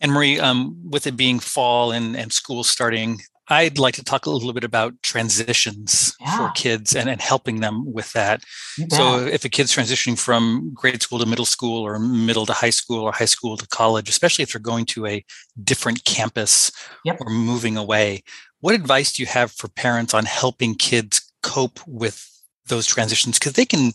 Anne 0.00 0.10
Marie, 0.12 0.38
um, 0.38 0.76
with 0.88 1.06
it 1.06 1.16
being 1.16 1.40
fall 1.40 1.90
and, 1.90 2.16
and 2.16 2.32
school 2.32 2.62
starting, 2.62 3.20
I'd 3.48 3.78
like 3.78 3.94
to 3.94 4.04
talk 4.04 4.26
a 4.26 4.30
little 4.30 4.52
bit 4.52 4.62
about 4.62 4.94
transitions 5.02 6.14
Yeah. 6.20 6.36
for 6.36 6.52
kids 6.52 6.94
and, 6.94 7.08
and 7.08 7.20
helping 7.20 7.60
them 7.60 7.90
with 7.92 8.12
that. 8.12 8.44
You 8.76 8.86
So 8.92 9.26
if 9.26 9.44
a 9.44 9.48
kid's 9.48 9.74
transitioning 9.74 10.18
from 10.18 10.70
grade 10.74 11.02
school 11.02 11.18
to 11.18 11.26
middle 11.26 11.46
school 11.46 11.82
or 11.84 11.98
middle 11.98 12.46
to 12.46 12.52
high 12.52 12.70
school 12.70 13.00
or 13.00 13.12
high 13.12 13.24
school 13.24 13.56
to 13.56 13.66
college, 13.68 14.08
especially 14.08 14.42
if 14.44 14.52
they're 14.52 14.60
going 14.60 14.84
to 14.86 15.06
a 15.06 15.24
different 15.64 16.04
campus 16.04 16.70
Yep. 17.04 17.16
or 17.20 17.30
moving 17.30 17.76
away, 17.76 18.22
what 18.60 18.74
advice 18.74 19.12
do 19.14 19.22
you 19.22 19.26
have 19.26 19.50
for 19.50 19.68
parents 19.68 20.14
on 20.14 20.26
helping 20.26 20.74
kids 20.74 21.32
cope 21.42 21.80
with 21.88 22.28
those 22.66 22.86
transitions? 22.86 23.38
Because 23.38 23.54
they 23.54 23.64
can 23.64 23.92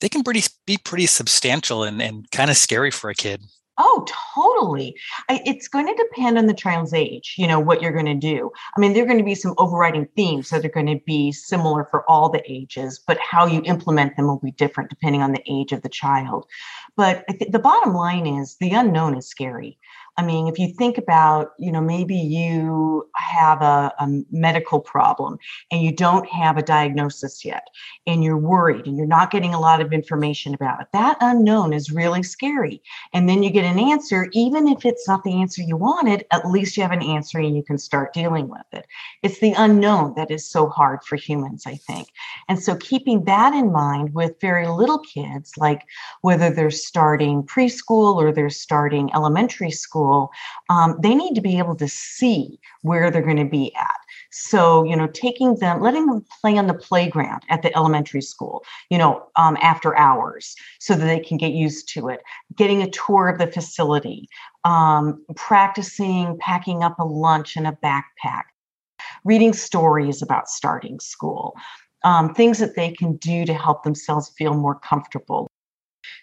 they 0.00 0.08
can 0.08 0.22
pretty 0.22 0.42
be 0.66 0.76
pretty 0.76 1.06
substantial 1.06 1.84
and, 1.84 2.00
and 2.02 2.30
kind 2.30 2.50
of 2.50 2.56
scary 2.56 2.90
for 2.90 3.10
a 3.10 3.14
kid. 3.14 3.42
Oh, 3.82 4.04
totally. 4.34 4.94
I, 5.30 5.40
it's 5.46 5.66
going 5.66 5.86
to 5.86 5.94
depend 5.94 6.36
on 6.36 6.46
the 6.46 6.52
child's 6.52 6.92
age, 6.92 7.34
you 7.38 7.46
know, 7.46 7.58
what 7.58 7.80
you're 7.80 7.92
going 7.92 8.04
to 8.04 8.14
do. 8.14 8.50
I 8.76 8.80
mean, 8.80 8.92
there 8.92 9.02
are 9.02 9.06
going 9.06 9.18
to 9.18 9.24
be 9.24 9.34
some 9.34 9.54
overriding 9.56 10.06
themes 10.16 10.50
that 10.50 10.66
are 10.66 10.70
going 10.70 10.86
to 10.86 11.00
be 11.06 11.32
similar 11.32 11.86
for 11.90 12.08
all 12.10 12.28
the 12.28 12.42
ages, 12.46 13.00
but 13.06 13.18
how 13.18 13.46
you 13.46 13.62
implement 13.64 14.16
them 14.16 14.26
will 14.26 14.38
be 14.38 14.50
different 14.50 14.90
depending 14.90 15.22
on 15.22 15.32
the 15.32 15.42
age 15.48 15.72
of 15.72 15.80
the 15.80 15.88
child. 15.88 16.44
But 16.94 17.24
I 17.30 17.32
thi- 17.32 17.48
the 17.48 17.58
bottom 17.58 17.94
line 17.94 18.26
is 18.26 18.56
the 18.56 18.72
unknown 18.72 19.16
is 19.16 19.26
scary. 19.26 19.78
I 20.16 20.22
mean, 20.22 20.48
if 20.48 20.58
you 20.58 20.68
think 20.68 20.98
about, 20.98 21.52
you 21.58 21.72
know, 21.72 21.80
maybe 21.80 22.16
you 22.16 23.08
have 23.16 23.62
a, 23.62 23.92
a 23.98 24.08
medical 24.30 24.80
problem 24.80 25.38
and 25.70 25.82
you 25.82 25.92
don't 25.92 26.28
have 26.28 26.56
a 26.56 26.62
diagnosis 26.62 27.44
yet, 27.44 27.68
and 28.06 28.24
you're 28.24 28.36
worried 28.36 28.86
and 28.86 28.96
you're 28.96 29.06
not 29.06 29.30
getting 29.30 29.54
a 29.54 29.60
lot 29.60 29.80
of 29.80 29.92
information 29.92 30.54
about 30.54 30.80
it, 30.80 30.88
that 30.92 31.16
unknown 31.20 31.72
is 31.72 31.90
really 31.90 32.22
scary. 32.22 32.82
And 33.12 33.28
then 33.28 33.42
you 33.42 33.50
get 33.50 33.64
an 33.64 33.78
answer 33.78 34.28
even 34.32 34.68
if 34.68 34.84
it's 34.84 35.06
not 35.08 35.24
the 35.24 35.40
answer 35.40 35.62
you 35.62 35.76
wanted 35.76 36.24
at 36.32 36.48
least 36.48 36.76
you 36.76 36.82
have 36.82 36.92
an 36.92 37.02
answer 37.02 37.38
and 37.38 37.56
you 37.56 37.62
can 37.62 37.78
start 37.78 38.12
dealing 38.12 38.48
with 38.48 38.66
it. 38.72 38.86
It's 39.22 39.40
the 39.40 39.52
unknown 39.56 40.14
that 40.16 40.30
is 40.30 40.48
so 40.48 40.68
hard 40.68 41.02
for 41.04 41.16
humans 41.16 41.64
i 41.66 41.74
think. 41.74 42.08
And 42.48 42.62
so 42.62 42.76
keeping 42.76 43.24
that 43.24 43.54
in 43.54 43.72
mind 43.72 44.14
with 44.14 44.40
very 44.40 44.66
little 44.68 44.98
kids 44.98 45.52
like 45.56 45.82
whether 46.22 46.50
they're 46.50 46.70
starting 46.70 47.42
preschool 47.42 48.16
or 48.16 48.32
they're 48.32 48.50
starting 48.50 49.10
elementary 49.14 49.70
school 49.70 49.99
um, 50.68 50.98
they 51.02 51.14
need 51.14 51.34
to 51.34 51.40
be 51.40 51.58
able 51.58 51.76
to 51.76 51.88
see 51.88 52.58
where 52.82 53.10
they're 53.10 53.22
going 53.22 53.36
to 53.36 53.44
be 53.44 53.74
at. 53.74 54.00
So 54.30 54.84
you 54.84 54.96
know 54.96 55.08
taking 55.08 55.56
them 55.56 55.80
letting 55.80 56.06
them 56.06 56.24
play 56.40 56.56
on 56.56 56.66
the 56.66 56.74
playground 56.74 57.42
at 57.48 57.62
the 57.62 57.76
elementary 57.76 58.22
school 58.22 58.64
you 58.88 58.98
know 58.98 59.26
um, 59.36 59.56
after 59.60 59.96
hours 59.96 60.54
so 60.78 60.94
that 60.94 61.04
they 61.04 61.20
can 61.20 61.36
get 61.36 61.52
used 61.52 61.88
to 61.94 62.08
it. 62.08 62.20
Getting 62.56 62.82
a 62.82 62.90
tour 62.90 63.28
of 63.28 63.38
the 63.38 63.46
facility, 63.46 64.28
um, 64.64 65.24
practicing 65.36 66.38
packing 66.38 66.82
up 66.82 66.98
a 66.98 67.04
lunch 67.04 67.56
and 67.56 67.66
a 67.66 67.78
backpack, 67.82 68.44
reading 69.24 69.52
stories 69.52 70.22
about 70.22 70.48
starting 70.48 71.00
school, 71.00 71.54
um, 72.04 72.34
things 72.34 72.58
that 72.58 72.76
they 72.76 72.92
can 72.92 73.16
do 73.16 73.44
to 73.44 73.54
help 73.54 73.82
themselves 73.82 74.32
feel 74.36 74.54
more 74.54 74.78
comfortable. 74.78 75.49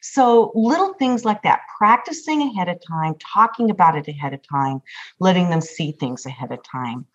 So, 0.02 0.52
little 0.56 0.94
things 0.94 1.26
like 1.26 1.42
that, 1.44 1.62
practicing 1.78 2.42
ahead 2.42 2.70
of 2.70 2.80
time, 2.88 3.16
talking 3.20 3.70
about 3.70 3.98
it 3.98 4.08
ahead 4.08 4.34
of 4.34 4.42
time, 4.48 4.82
letting 5.20 5.50
them 5.50 5.62
see 5.62 5.92
things 5.92 6.26
ahead 6.26 6.52
of 6.52 6.60
time. 6.64 7.06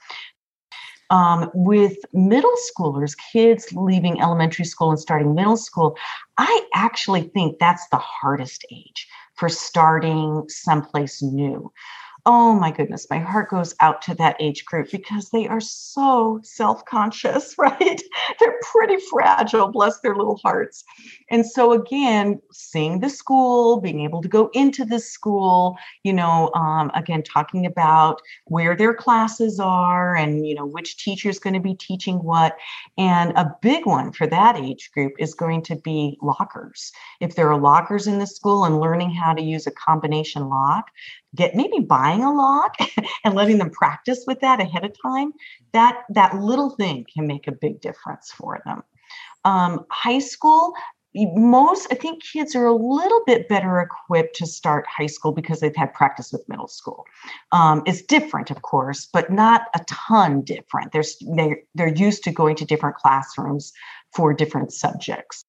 Um, 1.11 1.51
with 1.53 1.99
middle 2.15 2.55
schoolers, 2.71 3.15
kids 3.33 3.69
leaving 3.75 4.21
elementary 4.21 4.65
school 4.65 4.91
and 4.91 4.99
starting 4.99 5.35
middle 5.35 5.59
school, 5.59 5.97
I 6.39 6.67
actually 6.75 7.23
think 7.35 7.59
that's 7.59 7.87
the 7.89 7.99
hardest 7.99 8.65
age 8.73 9.07
for 9.35 9.51
starting 9.51 10.45
someplace 10.49 11.21
new. 11.23 11.71
Oh 12.25 12.55
my 12.55 12.71
goodness, 12.71 13.09
my 13.11 13.19
heart 13.19 13.51
goes 13.51 13.75
out 13.81 14.01
to 14.03 14.15
that 14.15 14.37
age 14.41 14.65
group 14.65 14.91
because 14.91 15.31
they 15.31 15.49
are 15.49 15.61
so 15.61 16.41
self 16.45 16.85
conscious, 16.85 17.57
right? 17.59 18.01
They're 18.41 18.59
pretty 18.73 18.97
fragile, 19.11 19.69
bless 19.69 20.01
their 20.01 20.17
little 20.17 20.37
hearts. 20.37 20.85
And 21.31 21.47
so, 21.47 21.73
again, 21.73 22.41
seeing 22.53 23.01
the 23.01 23.11
school, 23.11 23.81
being 23.81 24.01
able 24.01 24.23
to 24.23 24.29
go 24.29 24.51
into 24.53 24.85
the 24.85 24.99
school, 24.99 25.77
you 26.03 26.13
know, 26.13 26.51
um, 26.55 26.91
again, 26.95 27.23
talking 27.23 27.67
about 27.67 28.21
where 28.47 28.77
their 28.77 28.95
classes 28.95 29.59
are 29.61 30.15
and, 30.17 30.47
you 30.47 30.55
know, 30.55 30.67
which 30.67 30.97
teacher 31.03 31.29
is 31.29 31.39
going 31.39 31.55
to 31.55 31.61
be 31.61 31.75
teaching 31.75 32.17
what. 32.17 32.57
And 32.99 33.33
a 33.33 33.55
big 33.63 33.87
one 33.87 34.13
for 34.13 34.27
that 34.27 34.57
age 34.57 34.91
group 34.93 35.13
is 35.19 35.35
going 35.35 35.63
to 35.63 35.77
be 35.77 36.19
lockers. 36.23 36.93
If 37.21 37.35
there 37.35 37.51
are 37.51 37.59
lockers 37.59 38.07
in 38.07 38.19
the 38.19 38.27
school 38.27 38.65
and 38.65 38.81
learning 38.81 39.13
how 39.13 39.33
to 39.33 39.43
use 39.43 39.67
a 39.67 39.71
combination 39.71 40.49
lock, 40.49 40.91
get 41.35 41.55
maybe 41.55 41.79
buying 41.79 42.23
a 42.23 42.33
lock 42.33 42.77
and 43.25 43.35
letting 43.35 43.59
them 43.59 43.71
practice 43.71 44.25
with 44.27 44.41
that 44.41 44.61
ahead 44.61 44.85
of 44.85 44.93
time 45.03 45.33
that 45.73 46.03
that 46.11 46.37
little 46.37 46.71
thing 46.71 47.07
can 47.13 47.27
make 47.27 47.49
a 47.49 47.53
big 47.53 47.81
difference 47.81 48.12
for 48.31 48.61
them. 48.65 48.83
Um, 49.45 49.87
high 49.91 50.21
school 50.21 50.75
most 51.15 51.87
i 51.91 51.95
think 51.95 52.23
kids 52.23 52.57
are 52.57 52.65
a 52.65 52.75
little 52.75 53.23
bit 53.27 53.49
better 53.49 53.81
equipped 53.81 54.35
to 54.35 54.47
start 54.47 54.87
high 54.87 55.07
school 55.07 55.33
because 55.33 55.61
they've 55.61 55.77
had 55.77 55.93
practice 55.93 56.33
with 56.33 56.49
middle 56.49 56.69
school. 56.69 57.05
Um, 57.53 57.83
it's 57.87 58.03
different 58.03 58.51
of 58.51 58.63
course 58.63 59.07
but 59.13 59.31
not 59.31 59.63
a 59.75 59.81
ton 59.89 60.43
different. 60.43 60.93
They're, 60.93 61.05
they're 61.35 61.59
they're 61.75 61.95
used 61.95 62.25
to 62.25 62.33
going 62.33 62.57
to 62.57 62.65
different 62.65 62.97
classrooms 62.97 63.73
for 64.15 64.33
different 64.33 64.73
subjects. 64.73 65.45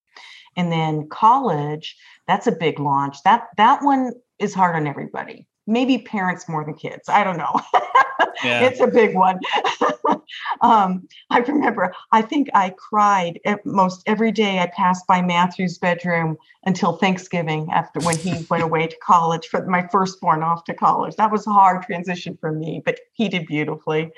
And 0.57 0.71
then 0.71 1.07
college 1.09 1.95
that's 2.27 2.47
a 2.47 2.51
big 2.51 2.79
launch. 2.79 3.23
That 3.23 3.47
that 3.57 3.83
one 3.83 4.11
is 4.39 4.53
hard 4.53 4.75
on 4.75 4.87
everybody 4.87 5.47
maybe 5.67 5.97
parents 5.97 6.47
more 6.49 6.63
than 6.63 6.73
kids 6.73 7.09
i 7.09 7.23
don't 7.23 7.37
know. 7.37 7.59
Yeah. 8.43 8.65
it's 8.65 8.79
a 8.79 8.87
big 8.87 9.15
one. 9.15 9.39
Um, 10.61 11.07
i 11.29 11.39
remember 11.39 11.93
i 12.11 12.21
think 12.21 12.49
i 12.53 12.71
cried 12.71 13.39
at 13.45 13.65
most 13.65 14.01
every 14.07 14.31
day 14.31 14.59
i 14.59 14.67
passed 14.67 15.05
by 15.07 15.21
matthew's 15.21 15.77
bedroom 15.77 16.37
until 16.65 16.97
thanksgiving 16.97 17.69
after 17.71 17.99
when 17.99 18.17
he 18.17 18.45
went 18.49 18.63
away 18.63 18.87
to 18.87 18.95
college 19.03 19.47
for 19.47 19.65
my 19.67 19.87
firstborn 19.91 20.41
off 20.41 20.63
to 20.65 20.73
college. 20.73 21.15
That 21.17 21.31
was 21.31 21.45
a 21.45 21.51
hard 21.51 21.83
transition 21.83 22.37
for 22.39 22.51
me 22.51 22.81
but 22.83 22.99
he 23.13 23.29
did 23.29 23.45
beautifully. 23.45 24.11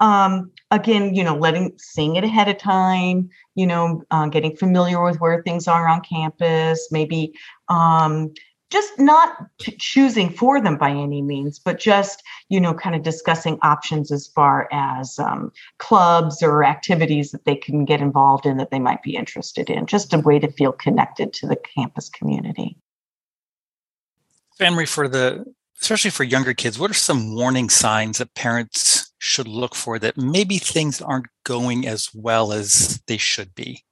Um, 0.00 0.50
again 0.70 1.14
you 1.14 1.22
know 1.24 1.36
letting 1.36 1.72
seeing 1.78 2.16
it 2.16 2.24
ahead 2.24 2.48
of 2.48 2.58
time 2.58 3.30
you 3.54 3.66
know 3.66 4.02
uh, 4.10 4.26
getting 4.26 4.56
familiar 4.56 5.02
with 5.02 5.20
where 5.20 5.42
things 5.42 5.68
are 5.68 5.88
on 5.88 6.00
campus 6.02 6.88
maybe 6.90 7.32
um, 7.68 8.32
just 8.74 8.98
not 8.98 9.46
ch- 9.60 9.78
choosing 9.78 10.28
for 10.28 10.60
them 10.60 10.76
by 10.76 10.90
any 10.90 11.22
means 11.22 11.58
but 11.58 11.78
just 11.78 12.22
you 12.48 12.60
know 12.60 12.74
kind 12.74 12.96
of 12.96 13.02
discussing 13.02 13.58
options 13.62 14.10
as 14.10 14.26
far 14.26 14.68
as 14.72 15.18
um, 15.18 15.52
clubs 15.78 16.42
or 16.42 16.64
activities 16.64 17.30
that 17.30 17.44
they 17.44 17.56
can 17.56 17.84
get 17.84 18.00
involved 18.00 18.44
in 18.44 18.56
that 18.56 18.70
they 18.70 18.80
might 18.80 19.02
be 19.02 19.16
interested 19.16 19.70
in 19.70 19.86
just 19.86 20.12
a 20.12 20.18
way 20.18 20.38
to 20.38 20.50
feel 20.50 20.72
connected 20.72 21.32
to 21.32 21.46
the 21.46 21.56
campus 21.56 22.08
community 22.08 22.76
Henry, 24.60 24.86
for 24.86 25.08
the 25.08 25.44
especially 25.80 26.10
for 26.10 26.24
younger 26.24 26.54
kids, 26.54 26.78
what 26.78 26.90
are 26.90 26.94
some 26.94 27.34
warning 27.34 27.68
signs 27.68 28.18
that 28.18 28.34
parents 28.34 29.12
should 29.18 29.48
look 29.48 29.74
for 29.74 29.98
that 29.98 30.16
maybe 30.16 30.58
things 30.58 31.02
aren't 31.02 31.26
going 31.44 31.86
as 31.86 32.08
well 32.14 32.52
as 32.52 33.02
they 33.06 33.16
should 33.16 33.54
be? 33.54 33.84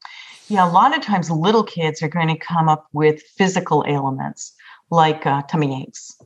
Yeah, 0.49 0.69
a 0.69 0.73
lot 0.73 0.97
of 0.97 1.03
times 1.03 1.31
little 1.31 1.65
kids 1.65 2.03
are 2.03 2.09
going 2.09 2.29
to 2.29 2.37
come 2.37 2.69
up 2.69 2.87
with 2.93 3.23
physical 3.23 3.85
ailments 3.87 4.55
like 4.93 5.27
uh, 5.27 5.43
tummy 5.43 5.83
aches, 5.83 6.21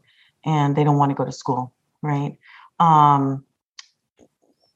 and 0.45 0.77
they 0.77 0.85
don't 0.85 0.99
want 0.99 1.11
to 1.11 1.15
go 1.15 1.25
to 1.25 1.33
school, 1.33 1.73
right? 2.03 2.37
Um, 2.81 3.45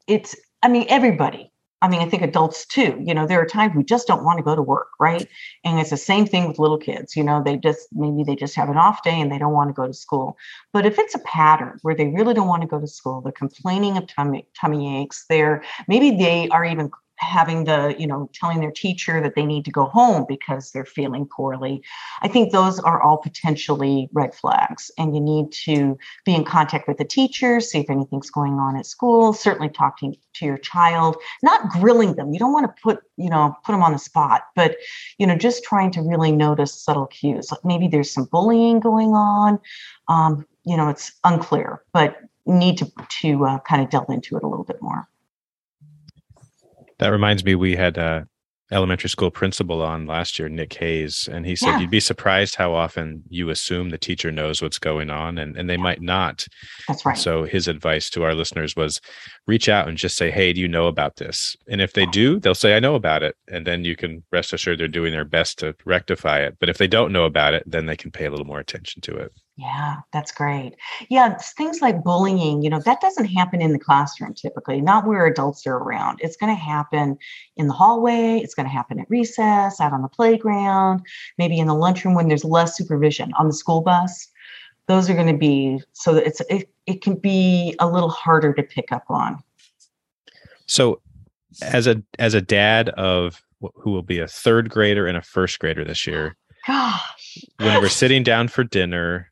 it's, 0.07 0.35
I 0.63 0.69
mean, 0.69 0.85
everybody. 0.89 1.51
I 1.83 1.87
mean, 1.87 1.99
I 1.99 2.07
think 2.07 2.21
adults 2.21 2.65
too. 2.65 3.01
You 3.03 3.13
know, 3.13 3.25
there 3.25 3.41
are 3.41 3.45
times 3.45 3.75
we 3.75 3.83
just 3.83 4.07
don't 4.07 4.23
want 4.23 4.37
to 4.37 4.43
go 4.43 4.55
to 4.55 4.61
work, 4.61 4.89
right? 4.99 5.27
And 5.65 5.79
it's 5.79 5.89
the 5.89 5.97
same 5.97 6.27
thing 6.27 6.47
with 6.47 6.59
little 6.59 6.77
kids. 6.77 7.15
You 7.15 7.23
know, 7.23 7.41
they 7.43 7.57
just 7.57 7.87
maybe 7.91 8.23
they 8.23 8.35
just 8.35 8.55
have 8.55 8.69
an 8.69 8.77
off 8.77 9.03
day 9.03 9.19
and 9.19 9.31
they 9.31 9.39
don't 9.39 9.53
want 9.53 9.69
to 9.69 9.73
go 9.73 9.87
to 9.87 9.93
school. 9.93 10.37
But 10.73 10.85
if 10.85 10.99
it's 10.99 11.15
a 11.15 11.19
pattern 11.19 11.79
where 11.81 11.95
they 11.95 12.07
really 12.07 12.35
don't 12.35 12.47
want 12.47 12.61
to 12.61 12.67
go 12.67 12.79
to 12.79 12.87
school, 12.87 13.21
they're 13.21 13.31
complaining 13.31 13.97
of 13.97 14.05
tummy 14.05 14.47
tummy 14.59 15.01
aches, 15.01 15.25
they're 15.27 15.63
maybe 15.87 16.11
they 16.11 16.47
are 16.49 16.63
even 16.63 16.91
having 17.21 17.65
the 17.65 17.95
you 17.97 18.07
know 18.07 18.29
telling 18.33 18.59
their 18.59 18.71
teacher 18.71 19.21
that 19.21 19.35
they 19.35 19.45
need 19.45 19.63
to 19.65 19.71
go 19.71 19.85
home 19.85 20.25
because 20.27 20.71
they're 20.71 20.85
feeling 20.85 21.25
poorly. 21.25 21.83
I 22.21 22.27
think 22.27 22.51
those 22.51 22.79
are 22.79 23.01
all 23.01 23.17
potentially 23.17 24.09
red 24.11 24.33
flags 24.33 24.91
and 24.97 25.15
you 25.15 25.21
need 25.21 25.51
to 25.65 25.97
be 26.25 26.33
in 26.33 26.43
contact 26.43 26.87
with 26.87 26.97
the 26.97 27.05
teacher 27.05 27.59
see 27.59 27.79
if 27.79 27.89
anything's 27.89 28.31
going 28.31 28.53
on 28.53 28.75
at 28.75 28.85
school 28.85 29.33
certainly 29.33 29.69
talking 29.69 30.15
to 30.33 30.45
your 30.45 30.57
child 30.57 31.15
not 31.43 31.69
grilling 31.69 32.15
them. 32.15 32.33
You 32.33 32.39
don't 32.39 32.53
want 32.53 32.75
to 32.75 32.81
put 32.81 32.99
you 33.17 33.29
know 33.29 33.55
put 33.63 33.71
them 33.73 33.83
on 33.83 33.93
the 33.93 33.99
spot 33.99 34.47
but 34.55 34.77
you 35.17 35.27
know 35.27 35.35
just 35.35 35.63
trying 35.63 35.91
to 35.91 36.01
really 36.01 36.31
notice 36.31 36.73
subtle 36.73 37.07
cues. 37.07 37.51
Like 37.51 37.63
maybe 37.63 37.87
there's 37.87 38.11
some 38.11 38.25
bullying 38.25 38.79
going 38.79 39.13
on. 39.13 39.59
Um, 40.07 40.45
you 40.63 40.77
know 40.77 40.89
it's 40.89 41.11
unclear 41.23 41.83
but 41.93 42.17
need 42.45 42.77
to 42.77 42.91
to 43.21 43.45
uh, 43.45 43.59
kind 43.59 43.81
of 43.83 43.89
delve 43.89 44.09
into 44.09 44.35
it 44.35 44.43
a 44.43 44.47
little 44.47 44.65
bit 44.65 44.81
more 44.81 45.07
that 47.01 47.09
reminds 47.09 47.43
me, 47.43 47.55
we 47.55 47.75
had 47.75 47.97
a 47.97 48.27
elementary 48.71 49.09
school 49.09 49.31
principal 49.31 49.81
on 49.81 50.05
last 50.05 50.39
year, 50.39 50.47
Nick 50.47 50.73
Hayes, 50.75 51.27
and 51.29 51.45
he 51.45 51.55
said 51.55 51.71
yeah. 51.71 51.79
you'd 51.79 51.89
be 51.89 51.99
surprised 51.99 52.55
how 52.55 52.73
often 52.73 53.23
you 53.27 53.49
assume 53.49 53.89
the 53.89 53.97
teacher 53.97 54.31
knows 54.31 54.61
what's 54.61 54.79
going 54.79 55.09
on, 55.09 55.39
and, 55.39 55.57
and 55.57 55.67
they 55.67 55.75
yeah. 55.75 55.81
might 55.81 56.01
not. 56.01 56.47
That's 56.87 57.05
right. 57.05 57.17
So 57.17 57.43
his 57.43 57.67
advice 57.67 58.09
to 58.11 58.23
our 58.23 58.33
listeners 58.33 58.75
was 58.75 59.01
reach 59.47 59.67
out 59.67 59.87
and 59.87 59.97
just 59.97 60.15
say, 60.15 60.31
Hey, 60.31 60.53
do 60.53 60.61
you 60.61 60.67
know 60.67 60.87
about 60.87 61.17
this? 61.17 61.55
And 61.67 61.81
if 61.81 61.93
they 61.93 62.05
do, 62.05 62.39
they'll 62.39 62.55
say, 62.55 62.75
I 62.75 62.79
know 62.79 62.95
about 62.95 63.23
it. 63.23 63.35
And 63.49 63.67
then 63.67 63.83
you 63.83 63.95
can 63.95 64.23
rest 64.31 64.53
assured 64.53 64.79
they're 64.79 64.87
doing 64.87 65.11
their 65.11 65.25
best 65.25 65.59
to 65.59 65.75
rectify 65.83 66.39
it. 66.39 66.55
But 66.59 66.69
if 66.69 66.77
they 66.77 66.87
don't 66.87 67.11
know 67.11 67.25
about 67.25 67.55
it, 67.55 67.63
then 67.65 67.87
they 67.87 67.97
can 67.97 68.11
pay 68.11 68.25
a 68.25 68.29
little 68.29 68.45
more 68.45 68.59
attention 68.59 69.01
to 69.01 69.17
it. 69.17 69.33
Yeah, 69.57 69.97
that's 70.13 70.31
great. 70.31 70.75
Yeah, 71.09 71.37
things 71.37 71.81
like 71.81 72.03
bullying, 72.03 72.63
you 72.63 72.69
know, 72.69 72.79
that 72.79 73.01
doesn't 73.01 73.25
happen 73.25 73.61
in 73.61 73.73
the 73.73 73.79
classroom 73.79 74.33
typically, 74.33 74.81
not 74.81 75.05
where 75.05 75.25
adults 75.25 75.67
are 75.67 75.77
around. 75.77 76.19
It's 76.21 76.37
going 76.37 76.55
to 76.55 76.59
happen 76.59 77.17
in 77.57 77.67
the 77.67 77.73
hallway, 77.73 78.39
it's 78.39 78.55
going 78.55 78.65
to 78.65 78.71
happen 78.71 78.99
at 78.99 79.09
recess, 79.09 79.79
out 79.79 79.93
on 79.93 80.01
the 80.01 80.07
playground, 80.07 81.01
maybe 81.37 81.59
in 81.59 81.67
the 81.67 81.75
lunchroom 81.75 82.15
when 82.15 82.27
there's 82.27 82.45
less 82.45 82.77
supervision 82.77 83.33
on 83.37 83.47
the 83.47 83.53
school 83.53 83.81
bus. 83.81 84.29
Those 84.87 85.09
are 85.09 85.13
going 85.13 85.31
to 85.31 85.37
be 85.37 85.81
so 85.93 86.13
that 86.15 86.25
it's 86.25 86.41
it, 86.49 86.69
it 86.85 87.01
can 87.01 87.15
be 87.15 87.75
a 87.79 87.87
little 87.87 88.09
harder 88.09 88.53
to 88.53 88.63
pick 88.63 88.91
up 88.91 89.03
on. 89.09 89.43
So 90.65 91.01
as 91.61 91.87
a 91.87 92.01
as 92.17 92.33
a 92.33 92.41
dad 92.41 92.89
of 92.89 93.43
who 93.75 93.91
will 93.91 94.01
be 94.01 94.19
a 94.19 94.27
third 94.27 94.69
grader 94.69 95.05
and 95.05 95.17
a 95.17 95.21
first 95.21 95.59
grader 95.59 95.83
this 95.83 96.07
year. 96.07 96.35
Gosh. 96.67 97.43
When 97.57 97.81
we're 97.81 97.89
sitting 97.89 98.23
down 98.23 98.47
for 98.47 98.63
dinner 98.63 99.30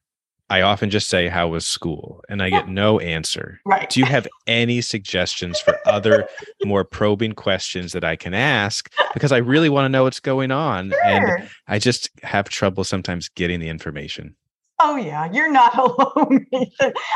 I 0.49 0.61
often 0.61 0.89
just 0.89 1.09
say, 1.09 1.27
How 1.27 1.47
was 1.47 1.67
school? 1.67 2.23
And 2.29 2.41
I 2.41 2.49
get 2.49 2.67
no 2.67 2.99
answer. 2.99 3.59
Right. 3.65 3.89
Do 3.89 3.99
you 3.99 4.05
have 4.05 4.27
any 4.47 4.81
suggestions 4.81 5.59
for 5.59 5.77
other 5.85 6.27
more 6.65 6.83
probing 6.83 7.33
questions 7.33 7.91
that 7.93 8.03
I 8.03 8.15
can 8.15 8.33
ask? 8.33 8.91
Because 9.13 9.31
I 9.31 9.37
really 9.37 9.69
want 9.69 9.85
to 9.85 9.89
know 9.89 10.03
what's 10.03 10.19
going 10.19 10.51
on. 10.51 10.91
Sure. 10.91 11.05
And 11.05 11.49
I 11.67 11.79
just 11.79 12.09
have 12.23 12.49
trouble 12.49 12.83
sometimes 12.83 13.29
getting 13.29 13.59
the 13.59 13.69
information. 13.69 14.35
Oh, 14.81 14.95
yeah, 14.95 15.29
you're 15.31 15.51
not 15.51 15.77
alone. 15.77 16.45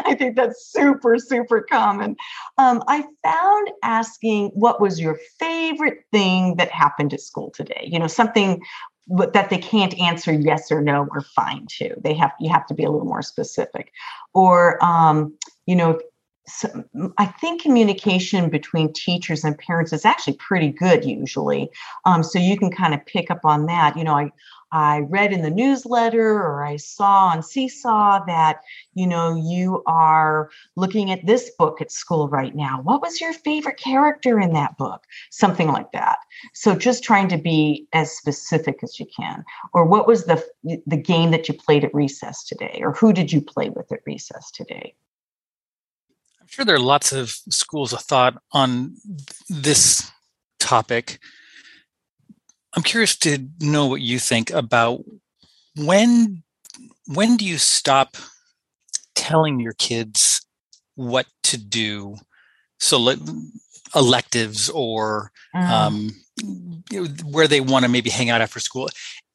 I 0.05 0.15
think 0.15 0.35
that's 0.35 0.67
super, 0.71 1.17
super 1.17 1.61
common. 1.61 2.15
Um, 2.57 2.83
I 2.87 3.05
found 3.23 3.71
asking 3.83 4.49
what 4.49 4.81
was 4.81 4.99
your 4.99 5.17
favorite 5.39 5.99
thing 6.11 6.57
that 6.57 6.69
happened 6.71 7.13
at 7.13 7.21
school 7.21 7.51
today? 7.51 7.87
You 7.89 7.99
know, 7.99 8.07
something 8.07 8.61
that 9.07 9.49
they 9.49 9.57
can't 9.57 9.97
answer 9.99 10.31
yes 10.31 10.71
or 10.71 10.81
no 10.81 11.07
or 11.11 11.21
fine 11.21 11.67
too. 11.67 11.93
They 12.03 12.13
have 12.15 12.31
you 12.39 12.49
have 12.51 12.65
to 12.67 12.73
be 12.73 12.83
a 12.83 12.91
little 12.91 13.07
more 13.07 13.21
specific, 13.21 13.91
or 14.33 14.83
um, 14.83 15.37
you 15.65 15.75
know. 15.75 15.99
So 16.45 16.83
I 17.17 17.25
think 17.25 17.61
communication 17.61 18.49
between 18.49 18.91
teachers 18.91 19.45
and 19.45 19.57
parents 19.57 19.93
is 19.93 20.03
actually 20.03 20.35
pretty 20.35 20.71
good 20.71 21.05
usually. 21.05 21.69
Um, 22.03 22.21
so 22.21 22.37
you 22.37 22.57
can 22.57 22.69
kind 22.69 22.93
of 22.93 23.05
pick 23.05 23.31
up 23.31 23.39
on 23.45 23.65
that. 23.67 23.95
You 23.95 24.03
know, 24.03 24.15
I 24.15 24.29
I 24.73 25.01
read 25.01 25.31
in 25.31 25.43
the 25.43 25.51
newsletter 25.51 26.33
or 26.41 26.65
I 26.65 26.77
saw 26.77 27.27
on 27.27 27.43
Seesaw 27.43 28.25
that, 28.25 28.61
you 28.95 29.05
know, 29.05 29.35
you 29.35 29.83
are 29.85 30.49
looking 30.75 31.11
at 31.11 31.23
this 31.27 31.51
book 31.59 31.79
at 31.79 31.91
school 31.91 32.27
right 32.27 32.55
now. 32.55 32.81
What 32.81 32.99
was 32.99 33.21
your 33.21 33.33
favorite 33.33 33.77
character 33.77 34.39
in 34.39 34.51
that 34.53 34.75
book? 34.79 35.03
Something 35.29 35.67
like 35.67 35.91
that. 35.91 36.17
So 36.53 36.75
just 36.75 37.03
trying 37.03 37.27
to 37.29 37.37
be 37.37 37.87
as 37.93 38.17
specific 38.17 38.79
as 38.81 38.99
you 38.99 39.05
can. 39.05 39.45
Or 39.73 39.85
what 39.85 40.07
was 40.07 40.25
the 40.25 40.43
the 40.87 40.97
game 40.97 41.29
that 41.29 41.47
you 41.47 41.53
played 41.53 41.83
at 41.83 41.93
recess 41.93 42.43
today? 42.43 42.79
Or 42.81 42.93
who 42.93 43.13
did 43.13 43.31
you 43.31 43.41
play 43.41 43.69
with 43.69 43.91
at 43.91 43.99
recess 44.07 44.49
today? 44.49 44.95
I'm 46.41 46.47
sure 46.47 46.65
there 46.65 46.75
are 46.75 46.79
lots 46.79 47.13
of 47.13 47.29
schools 47.29 47.93
of 47.93 48.01
thought 48.01 48.41
on 48.53 48.95
this 49.49 50.11
topic. 50.59 51.19
I'm 52.75 52.83
curious 52.83 53.15
to 53.17 53.47
know 53.59 53.85
what 53.85 54.01
you 54.01 54.19
think 54.19 54.49
about 54.51 55.01
when 55.75 56.43
when 57.07 57.37
do 57.37 57.45
you 57.45 57.57
stop 57.57 58.17
telling 59.15 59.59
your 59.59 59.73
kids 59.73 60.45
what 60.95 61.27
to 61.43 61.57
do? 61.57 62.15
So 62.79 62.97
let, 62.97 63.19
electives 63.95 64.69
or 64.69 65.31
mm. 65.55 65.69
um, 65.69 66.11
where 67.31 67.47
they 67.47 67.61
want 67.61 67.83
to 67.83 67.89
maybe 67.89 68.09
hang 68.09 68.29
out 68.29 68.41
after 68.41 68.59
school. 68.59 68.89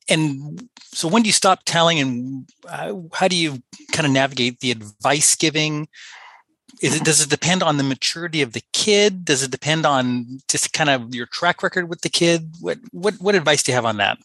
And 0.08 0.68
so 0.92 1.06
when 1.06 1.22
do 1.22 1.28
you 1.28 1.32
stop 1.32 1.60
telling 1.66 2.00
and 2.00 2.48
uh, 2.68 2.94
how 3.12 3.28
do 3.28 3.36
you 3.36 3.62
kind 3.92 4.06
of 4.06 4.12
navigate 4.12 4.60
the 4.60 4.70
advice 4.70 5.36
giving 5.36 5.88
it 6.80 7.04
does 7.04 7.20
it 7.20 7.30
depend 7.30 7.62
on 7.62 7.76
the 7.76 7.82
maturity 7.84 8.42
of 8.42 8.52
the 8.52 8.62
kid? 8.72 9.24
Does 9.24 9.42
it 9.42 9.50
depend 9.50 9.86
on 9.86 10.40
just 10.48 10.72
kind 10.72 10.90
of 10.90 11.14
your 11.14 11.26
track 11.26 11.62
record 11.62 11.88
with 11.88 12.02
the 12.02 12.10
kid? 12.10 12.52
What 12.60 12.78
what 12.92 13.14
what 13.14 13.34
advice 13.34 13.62
do 13.62 13.72
you 13.72 13.76
have 13.76 13.84
on 13.84 13.96
that 13.98 14.18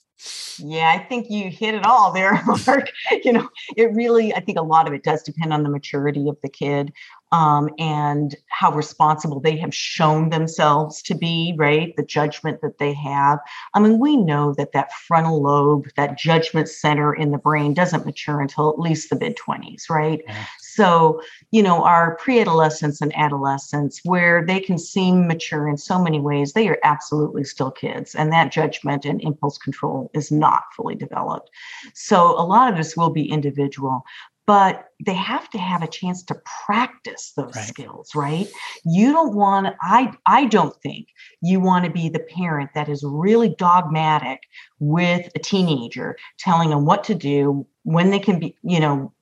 yeah, 0.60 0.94
I 0.96 1.04
think 1.04 1.30
you 1.30 1.50
hit 1.50 1.76
it 1.76 1.86
all 1.86 2.12
there, 2.12 2.42
Mark. 2.68 2.92
you 3.24 3.34
know, 3.34 3.50
it 3.76 3.94
really, 3.94 4.34
I 4.34 4.40
think 4.40 4.58
a 4.58 4.64
lot 4.64 4.88
of 4.88 4.94
it 4.94 5.04
does 5.04 5.24
depend 5.24 5.54
on 5.54 5.64
the 5.64 5.70
maturity 5.70 6.30
of 6.30 6.38
the 6.42 6.50
kid 6.50 6.94
um, 7.34 7.72
and 7.80 8.36
how 8.48 8.72
responsible 8.72 9.40
they 9.40 9.58
have 9.58 9.74
shown 9.74 10.30
themselves 10.30 11.02
to 11.02 11.16
be, 11.16 11.56
right? 11.58 11.96
The 11.98 12.06
judgment 12.06 12.62
that 12.62 12.78
they 12.78 12.94
have. 12.94 13.40
I 13.74 13.80
mean, 13.80 14.00
we 14.00 14.16
know 14.16 14.54
that 14.54 14.72
that 14.74 14.94
frontal 14.94 15.42
lobe, 15.42 15.88
that 15.98 16.16
judgment 16.18 16.70
center 16.70 17.12
in 17.12 17.32
the 17.32 17.40
brain 17.40 17.74
doesn't 17.74 18.06
mature 18.06 18.40
until 18.40 18.70
at 18.70 18.80
least 18.80 19.10
the 19.10 19.18
mid 19.18 19.36
20s, 19.36 19.90
right? 19.90 20.22
Yeah. 20.28 20.46
So, 20.60 21.22
you 21.50 21.64
know, 21.64 21.84
our 21.84 22.16
pre 22.18 22.40
adolescence 22.40 23.02
and 23.02 23.16
adolescence, 23.16 24.02
where 24.04 24.46
they 24.46 24.60
can 24.60 24.78
seem 24.78 25.28
mature 25.28 25.68
in 25.68 25.78
so 25.78 26.00
many 26.00 26.20
ways, 26.20 26.54
they 26.54 26.68
are 26.68 26.80
absolutely 26.84 27.46
still 27.46 27.72
kids. 27.72 28.14
And 28.14 28.32
that 28.32 28.52
judgment 28.52 29.06
and 29.06 29.20
impulse 29.22 29.58
control 29.58 30.12
is 30.14 30.32
not 30.32 30.64
fully 30.76 30.96
developed. 30.96 31.50
So, 31.94 32.40
a 32.40 32.46
lot 32.46 32.72
of 32.72 32.78
this 32.78 32.96
will 32.96 33.10
be 33.10 33.30
individual 33.30 34.04
but 34.46 34.88
they 35.06 35.14
have 35.14 35.50
to 35.50 35.58
have 35.58 35.82
a 35.82 35.88
chance 35.88 36.22
to 36.22 36.36
practice 36.66 37.32
those 37.38 37.56
right. 37.56 37.66
skills 37.66 38.12
right 38.14 38.48
you 38.86 39.12
don't 39.12 39.34
want 39.34 39.74
i 39.82 40.12
i 40.26 40.46
don't 40.46 40.76
think 40.82 41.08
you 41.42 41.60
want 41.60 41.86
to 41.86 41.92
be 41.92 42.10
the 42.10 42.20
parent 42.20 42.70
that 42.76 42.90
is 42.90 43.04
really 43.06 43.56
dogmatic 43.58 44.42
with 44.80 45.30
a 45.36 45.40
teenager 45.40 46.18
telling 46.38 46.70
them 46.70 46.86
what 46.86 47.04
to 47.04 47.16
do 47.16 47.66
when 47.84 48.10
they 48.10 48.20
can 48.20 48.40
be 48.40 48.56
you 48.64 48.80
know 48.80 49.14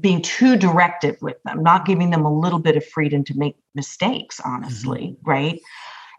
being 0.00 0.20
too 0.20 0.56
directive 0.56 1.16
with 1.20 1.36
them, 1.44 1.62
not 1.62 1.86
giving 1.86 2.10
them 2.10 2.24
a 2.24 2.38
little 2.38 2.58
bit 2.58 2.76
of 2.76 2.84
freedom 2.84 3.22
to 3.24 3.38
make 3.38 3.56
mistakes, 3.74 4.40
honestly, 4.44 5.16
mm-hmm. 5.16 5.30
right? 5.30 5.60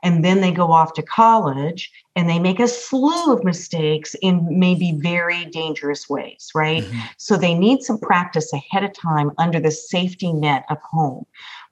And 0.04 0.23
then 0.23 0.41
they 0.41 0.52
go 0.52 0.71
off 0.71 0.93
to 0.93 1.02
college 1.02 1.91
and 2.17 2.27
they 2.27 2.39
make 2.39 2.60
a 2.60 2.67
slew 2.67 3.32
of 3.32 3.43
mistakes 3.43 4.15
in 4.23 4.45
maybe 4.49 4.91
very 4.91 5.45
dangerous 5.45 6.10
ways, 6.10 6.49
right? 6.56 6.84
Mm-hmm. 6.84 6.99
So 7.17 7.38
they 7.38 7.53
need 7.53 7.84
some 7.84 7.99
practice 7.99 8.51
ahead 8.51 8.84
of 8.84 8.91
time 8.93 9.32
under 9.38 9.60
the 9.60 9.69
safety 9.69 10.34
net 10.34 10.65
of 10.71 10.80
home 10.82 11.27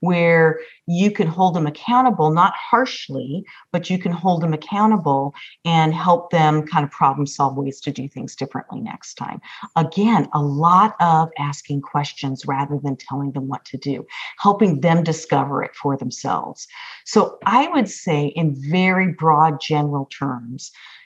where 0.05 0.60
you 0.88 1.10
can 1.10 1.25
hold 1.25 1.55
them 1.55 1.65
accountable, 1.65 2.29
not 2.29 2.53
harshly, 2.55 3.43
but 3.71 3.89
you 3.89 3.97
can 3.97 4.12
hold 4.12 4.41
them 4.41 4.53
accountable 4.53 5.34
and 5.65 5.95
help 5.95 6.29
them 6.29 6.62
kind 6.67 6.86
of 6.86 6.91
problem 6.91 7.25
solve 7.25 7.58
ways 7.58 7.81
to 7.81 7.91
do 7.91 8.08
things 8.08 8.36
differently 8.36 8.79
next 8.79 9.15
time. 9.15 9.41
Again, 9.75 10.27
a 10.34 10.41
lot 10.41 10.95
of 10.99 11.29
asking 11.39 11.81
questions 11.81 12.45
rather 12.45 12.79
than 12.84 12.97
telling 12.97 13.31
them 13.31 13.47
what 13.47 13.65
to 13.65 13.77
do, 13.77 14.05
helping 14.38 14.81
them 14.81 15.03
discover 15.03 15.63
it 15.63 15.75
for 15.75 15.97
themselves. 15.97 16.67
So 17.05 17.39
I 17.47 17.67
would 17.69 17.89
say, 17.89 18.27
in 18.27 18.55
very 18.69 19.12
broad 19.12 19.60
general 19.60 20.05
terms, 20.05 20.35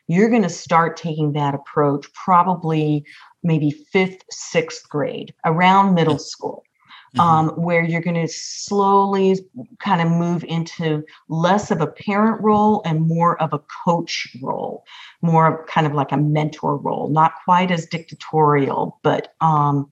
you're 0.08 0.30
going 0.30 0.44
to 0.44 0.50
start 0.50 0.98
taking 0.98 1.34
that 1.34 1.54
approach 1.54 2.12
probably 2.14 3.06
maybe 3.44 3.72
fifth, 3.72 4.24
sixth 4.30 4.88
grade, 4.90 5.34
around 5.46 5.94
middle 5.94 6.20
school 6.20 6.64
mm-hmm. 7.16 7.20
um, 7.20 7.50
where 7.50 7.84
you're 7.84 8.02
going 8.02 8.16
to 8.16 8.28
slowly 8.28 9.40
kind 9.80 10.02
of 10.02 10.08
move 10.08 10.44
into 10.46 11.04
less 11.28 11.72
of 11.72 11.82
a 11.82 11.88
parent 11.88 12.42
role 12.42 12.82
and 12.86 13.02
more 13.02 13.42
of 13.42 13.54
a 13.54 13.62
coach 13.86 14.28
role, 14.42 14.84
more 15.22 15.66
kind 15.68 15.88
of 15.88 15.94
like 15.94 16.12
a 16.12 16.18
mentor 16.18 16.78
role, 16.78 17.10
not 17.10 17.34
quite 17.46 17.72
as 17.72 17.86
dictatorial, 17.86 19.00
but 19.04 19.34
um, 19.42 19.90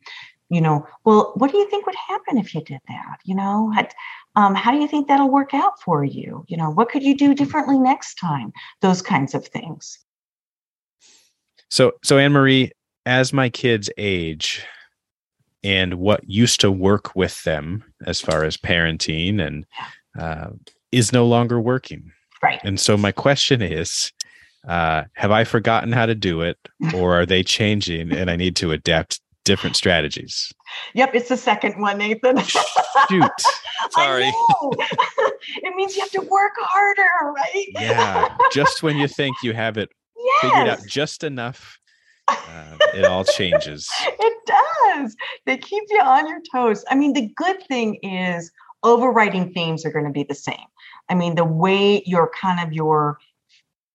you 0.50 0.62
know, 0.62 0.88
well, 1.04 1.34
what 1.36 1.52
do 1.52 1.58
you 1.58 1.70
think 1.70 1.86
would 1.86 1.96
happen 1.96 2.38
if 2.38 2.56
you 2.56 2.62
did 2.62 2.80
that? 2.88 3.18
You 3.26 3.36
know, 3.36 3.72
um, 4.38 4.54
how 4.54 4.72
do 4.72 4.78
you 4.78 4.88
think 4.88 5.08
that'll 5.08 5.32
work 5.32 5.54
out 5.54 5.82
for 5.82 6.06
you? 6.06 6.46
You 6.48 6.58
know 6.58 6.70
what 6.70 6.90
could 6.90 7.04
you 7.04 7.18
do 7.18 7.34
differently 7.34 7.78
next 7.78 8.16
time? 8.16 8.54
Those 8.82 9.02
kinds 9.02 9.34
of 9.34 9.46
things. 9.48 9.98
So 11.70 11.94
so 12.04 12.18
anne 12.18 12.32
marie 12.32 12.72
as 13.06 13.34
my 13.34 13.50
kids 13.50 13.90
age 13.98 14.64
and 15.64 15.96
what 15.96 16.24
used 16.30 16.62
to 16.62 16.72
work 16.72 17.16
with 17.16 17.44
them 17.44 17.84
as 18.06 18.22
far 18.22 18.44
as 18.44 18.56
parenting 18.58 19.42
and 19.42 19.66
uh, 20.18 20.50
is 20.92 21.12
no 21.12 21.26
longer 21.26 21.60
working. 21.60 22.12
Right. 22.44 22.62
And 22.64 22.80
so 22.80 22.96
my 22.96 23.12
question 23.12 23.64
is 23.64 24.14
uh, 24.68 25.06
have 25.14 25.32
i 25.32 25.44
forgotten 25.44 25.92
how 25.92 26.06
to 26.06 26.16
do 26.16 26.42
it 26.42 26.58
or 26.94 27.20
are 27.20 27.26
they 27.26 27.42
changing 27.42 28.12
and 28.12 28.30
i 28.30 28.36
need 28.36 28.56
to 28.58 28.72
adapt 28.72 29.20
different 29.48 29.76
strategies. 29.76 30.54
Yep 30.94 31.16
it's 31.16 31.30
the 31.30 31.38
second 31.38 31.80
one 31.82 31.98
nathan. 31.98 32.38
Shoot. 32.40 33.32
Sorry. 33.92 34.32
it 35.64 35.76
means 35.76 35.96
you 35.96 36.02
have 36.02 36.12
to 36.12 36.22
work 36.22 36.54
harder 36.58 37.34
right? 37.34 37.66
Yeah 37.80 38.36
just 38.52 38.84
when 38.84 38.98
you 38.98 39.08
think 39.08 39.38
you 39.42 39.54
have 39.54 39.78
it 39.78 39.90
yes. 40.18 40.42
figured 40.42 40.70
out 40.70 40.80
just 40.88 41.24
enough 41.24 41.80
uh, 42.28 42.78
it 42.94 43.06
all 43.06 43.24
changes. 43.24 43.90
It 44.02 44.34
does. 44.46 45.16
They 45.46 45.58
keep 45.58 45.84
you 45.90 46.02
on 46.02 46.28
your 46.28 46.42
toes. 46.54 46.84
I 46.90 46.96
mean 46.96 47.14
the 47.14 47.28
good 47.36 47.64
thing 47.64 47.96
is 48.04 48.52
overriding 48.84 49.54
themes 49.54 49.86
are 49.86 49.92
going 49.92 50.06
to 50.06 50.12
be 50.12 50.24
the 50.24 50.36
same. 50.36 50.68
I 51.10 51.16
mean 51.16 51.36
the 51.36 51.46
way 51.46 52.04
your 52.06 52.30
kind 52.40 52.60
of 52.66 52.74
your 52.74 53.18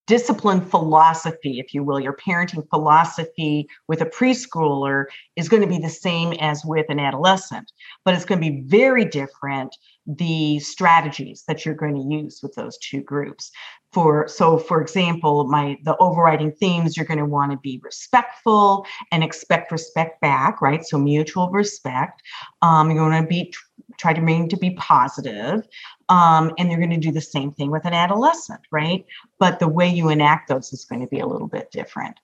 discipline 0.06 0.60
philosophy, 0.60 1.58
if 1.60 1.72
you 1.72 1.84
will, 1.84 2.00
your 2.00 2.16
parenting 2.16 2.68
philosophy 2.70 3.68
with 3.88 4.00
a 4.00 4.06
preschooler 4.06 5.04
is 5.36 5.48
going 5.48 5.62
to 5.62 5.68
be 5.68 5.78
the 5.78 5.88
same 5.88 6.32
as 6.34 6.64
with 6.64 6.86
an 6.88 6.98
adolescent, 6.98 7.72
but 8.04 8.14
it's 8.14 8.24
going 8.24 8.40
to 8.40 8.50
be 8.50 8.62
very 8.62 9.04
different 9.04 9.76
the 10.06 10.58
strategies 10.58 11.44
that 11.46 11.64
you're 11.64 11.74
going 11.74 11.94
to 11.94 12.16
use 12.16 12.40
with 12.42 12.54
those 12.54 12.76
two 12.78 13.00
groups. 13.02 13.52
For 13.92 14.26
so 14.26 14.58
for 14.58 14.80
example 14.80 15.46
my 15.46 15.76
the 15.84 15.96
overriding 15.98 16.50
themes 16.52 16.96
you're 16.96 17.06
going 17.06 17.18
to 17.18 17.26
want 17.26 17.52
to 17.52 17.58
be 17.58 17.78
respectful 17.84 18.86
and 19.12 19.22
expect 19.22 19.70
respect 19.70 20.20
back 20.20 20.60
right? 20.60 20.84
So 20.84 20.98
mutual 20.98 21.50
respect. 21.50 22.22
Um, 22.62 22.90
you're 22.90 23.08
going 23.08 23.22
to 23.22 23.28
be 23.28 23.54
try 23.98 24.12
to 24.12 24.20
remain 24.20 24.48
to 24.48 24.56
be 24.56 24.70
positive 24.70 25.66
um, 26.08 26.52
and 26.58 26.70
they're 26.70 26.78
going 26.78 26.90
to 26.90 26.96
do 26.96 27.12
the 27.12 27.20
same 27.20 27.52
thing 27.52 27.70
with 27.70 27.84
an 27.84 27.94
adolescent 27.94 28.60
right? 28.70 29.04
But 29.38 29.58
the 29.58 29.68
way 29.68 29.88
you 29.88 30.08
enact 30.08 30.48
those 30.48 30.72
is 30.72 30.84
going 30.84 31.00
to 31.00 31.06
be 31.06 31.20
a 31.20 31.26
little 31.26 31.48
bit 31.48 31.70
different. 31.70 32.18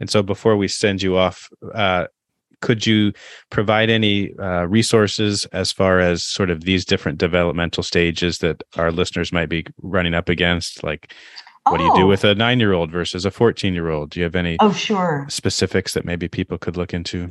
And 0.00 0.10
so 0.10 0.22
before 0.22 0.56
we 0.56 0.68
send 0.68 1.02
you 1.02 1.16
off 1.16 1.48
uh, 1.74 2.06
could 2.60 2.86
you 2.86 3.12
provide 3.50 3.90
any 3.90 4.34
uh, 4.38 4.64
resources 4.64 5.44
as 5.46 5.70
far 5.70 6.00
as 6.00 6.24
sort 6.24 6.48
of 6.48 6.62
these 6.62 6.86
different 6.86 7.18
developmental 7.18 7.82
stages 7.82 8.38
that 8.38 8.62
our 8.76 8.90
listeners 8.90 9.32
might 9.32 9.50
be 9.50 9.66
running 9.82 10.14
up 10.14 10.30
against? 10.30 10.82
Like 10.82 11.12
what 11.66 11.78
do 11.78 11.84
you 11.84 11.94
do 11.94 12.02
Oh. 12.02 12.06
with 12.06 12.24
a 12.24 12.34
nine 12.34 12.60
year 12.60 12.72
old 12.72 12.90
versus 12.90 13.24
a 13.24 13.30
14 13.30 13.74
year 13.74 13.88
old 13.88 14.10
do 14.10 14.20
you 14.20 14.24
have 14.24 14.34
any 14.34 14.56
oh 14.60 14.72
sure. 14.72 15.26
specifics 15.28 15.94
that 15.94 16.04
maybe 16.04 16.28
people 16.28 16.58
could 16.58 16.76
look 16.76 16.92
into 16.92 17.30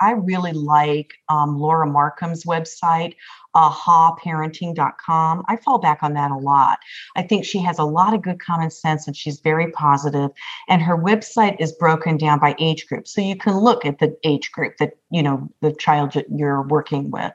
I 0.00 0.12
really 0.12 0.52
like 0.52 1.12
um, 1.28 1.58
Laura 1.58 1.86
Markham's 1.86 2.44
website, 2.44 3.14
ahaparenting.com. 3.54 5.44
I 5.48 5.56
fall 5.56 5.78
back 5.78 6.02
on 6.02 6.14
that 6.14 6.30
a 6.30 6.36
lot. 6.36 6.78
I 7.16 7.22
think 7.22 7.44
she 7.44 7.58
has 7.58 7.78
a 7.78 7.84
lot 7.84 8.14
of 8.14 8.22
good 8.22 8.40
common 8.40 8.70
sense 8.70 9.06
and 9.06 9.16
she's 9.16 9.40
very 9.40 9.70
positive. 9.72 10.30
And 10.68 10.82
her 10.82 10.96
website 10.96 11.60
is 11.60 11.72
broken 11.72 12.16
down 12.16 12.38
by 12.38 12.54
age 12.58 12.86
group. 12.86 13.06
So 13.06 13.20
you 13.20 13.36
can 13.36 13.58
look 13.58 13.84
at 13.84 13.98
the 13.98 14.16
age 14.24 14.52
group 14.52 14.76
that, 14.78 14.94
you 15.10 15.22
know, 15.22 15.48
the 15.60 15.72
child 15.72 16.14
you're 16.34 16.62
working 16.62 17.10
with. 17.10 17.32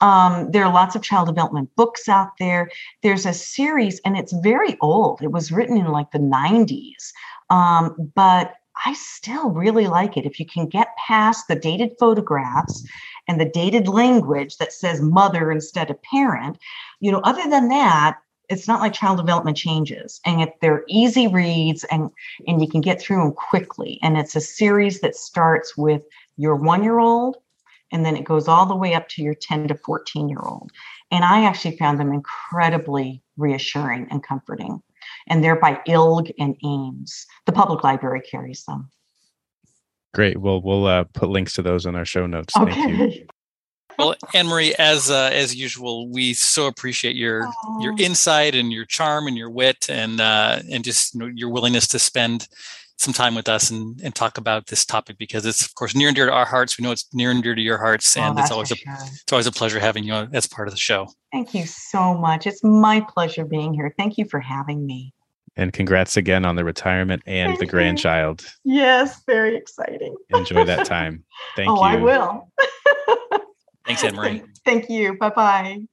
Um, 0.00 0.50
there 0.50 0.64
are 0.64 0.72
lots 0.72 0.94
of 0.94 1.02
child 1.02 1.28
development 1.28 1.70
books 1.76 2.08
out 2.08 2.32
there. 2.38 2.70
There's 3.02 3.24
a 3.24 3.32
series, 3.32 4.00
and 4.04 4.16
it's 4.18 4.32
very 4.32 4.76
old. 4.82 5.22
It 5.22 5.30
was 5.30 5.52
written 5.52 5.78
in 5.78 5.86
like 5.86 6.10
the 6.10 6.18
90s. 6.18 7.12
Um, 7.48 8.12
but 8.14 8.54
I 8.86 8.92
still 8.94 9.50
really 9.50 9.86
like 9.86 10.16
it. 10.16 10.26
If 10.26 10.40
you 10.40 10.46
can 10.46 10.66
get 10.66 10.96
past 10.96 11.48
the 11.48 11.54
dated 11.54 11.92
photographs 11.98 12.86
and 13.28 13.40
the 13.40 13.44
dated 13.48 13.88
language 13.88 14.56
that 14.58 14.72
says 14.72 15.00
mother 15.00 15.50
instead 15.50 15.90
of 15.90 16.02
parent, 16.02 16.58
you 17.00 17.12
know, 17.12 17.20
other 17.20 17.48
than 17.48 17.68
that, 17.68 18.18
it's 18.50 18.68
not 18.68 18.80
like 18.80 18.92
child 18.92 19.16
development 19.16 19.56
changes. 19.56 20.20
And 20.26 20.42
if 20.42 20.50
they're 20.60 20.84
easy 20.88 21.28
reads 21.28 21.84
and 21.84 22.10
and 22.46 22.60
you 22.60 22.68
can 22.68 22.80
get 22.80 23.00
through 23.00 23.18
them 23.18 23.32
quickly 23.32 23.98
and 24.02 24.18
it's 24.18 24.36
a 24.36 24.40
series 24.40 25.00
that 25.00 25.16
starts 25.16 25.76
with 25.76 26.04
your 26.36 26.56
one 26.56 26.82
year 26.82 26.98
old 26.98 27.36
and 27.92 28.04
then 28.04 28.16
it 28.16 28.24
goes 28.24 28.48
all 28.48 28.66
the 28.66 28.76
way 28.76 28.94
up 28.94 29.08
to 29.08 29.22
your 29.22 29.34
10 29.34 29.68
to 29.68 29.74
14 29.76 30.28
year 30.28 30.40
old 30.42 30.70
and 31.10 31.24
i 31.24 31.44
actually 31.44 31.76
found 31.76 31.98
them 31.98 32.12
incredibly 32.12 33.22
reassuring 33.36 34.06
and 34.10 34.22
comforting 34.22 34.82
and 35.28 35.42
they're 35.42 35.58
by 35.58 35.80
ilg 35.88 36.30
and 36.38 36.56
ames. 36.64 37.26
The 37.46 37.52
public 37.52 37.84
library 37.84 38.20
carries 38.20 38.64
them. 38.64 38.90
Great. 40.14 40.38
Well 40.38 40.60
we'll 40.60 40.86
uh, 40.86 41.04
put 41.12 41.28
links 41.28 41.54
to 41.54 41.62
those 41.62 41.86
in 41.86 41.94
our 41.96 42.04
show 42.04 42.26
notes. 42.26 42.54
Thank 42.54 42.76
you. 42.76 43.26
Well, 43.98 44.16
Anne 44.34 44.48
Marie, 44.48 44.74
as 44.78 45.10
uh, 45.10 45.30
as 45.32 45.54
usual, 45.54 46.08
we 46.08 46.34
so 46.34 46.66
appreciate 46.66 47.16
your 47.16 47.48
your 47.80 47.94
insight 47.98 48.54
and 48.54 48.72
your 48.72 48.84
charm 48.84 49.26
and 49.26 49.36
your 49.36 49.50
wit 49.50 49.88
and 49.88 50.20
uh, 50.20 50.60
and 50.70 50.84
just 50.84 51.14
you 51.14 51.20
know, 51.20 51.26
your 51.26 51.48
willingness 51.48 51.86
to 51.88 51.98
spend 51.98 52.48
some 52.96 53.12
time 53.12 53.34
with 53.34 53.48
us 53.48 53.70
and, 53.70 54.00
and 54.02 54.14
talk 54.14 54.38
about 54.38 54.66
this 54.68 54.84
topic 54.86 55.18
because 55.18 55.44
it's 55.44 55.64
of 55.66 55.74
course 55.74 55.94
near 55.94 56.08
and 56.08 56.16
dear 56.16 56.26
to 56.26 56.32
our 56.32 56.44
hearts. 56.46 56.78
We 56.78 56.84
know 56.84 56.92
it's 56.92 57.06
near 57.12 57.30
and 57.30 57.42
dear 57.42 57.54
to 57.54 57.60
your 57.60 57.78
hearts, 57.78 58.16
Oh, 58.16 58.22
and 58.22 58.38
it's 58.38 58.50
always 58.50 58.70
a 58.70 58.76
sure. 58.76 58.92
it's 58.94 59.32
always 59.32 59.46
a 59.46 59.52
pleasure 59.52 59.80
having 59.80 60.04
you 60.04 60.14
as 60.32 60.46
part 60.46 60.68
of 60.68 60.72
the 60.74 60.80
show. 60.80 61.08
thank 61.32 61.54
you 61.54 61.66
so 61.66 62.14
much 62.14 62.46
it's 62.46 62.62
my 62.62 63.00
pleasure 63.08 63.44
being 63.44 63.74
here 63.74 63.92
thank 63.98 64.16
you 64.18 64.24
for 64.24 64.40
having 64.40 64.86
me 64.86 65.12
and 65.56 65.72
congrats 65.72 66.16
again 66.16 66.44
on 66.44 66.56
the 66.56 66.64
retirement 66.64 67.22
and 67.26 67.50
Thank 67.50 67.58
the 67.60 67.64
you. 67.66 67.70
grandchild 67.70 68.44
yes 68.64 69.22
very 69.26 69.56
exciting 69.56 70.14
enjoy 70.30 70.64
that 70.64 70.84
time 70.96 71.24
thank 71.56 71.70
oh 71.70 71.76
you 71.76 71.80
i 71.82 71.96
will 71.96 72.50
Thanks, 73.86 74.02
Anne 74.02 74.14
Marie. 74.16 74.42
thank 74.64 74.88
you 74.88 75.16
bye 75.18 75.30
bye 75.30 75.84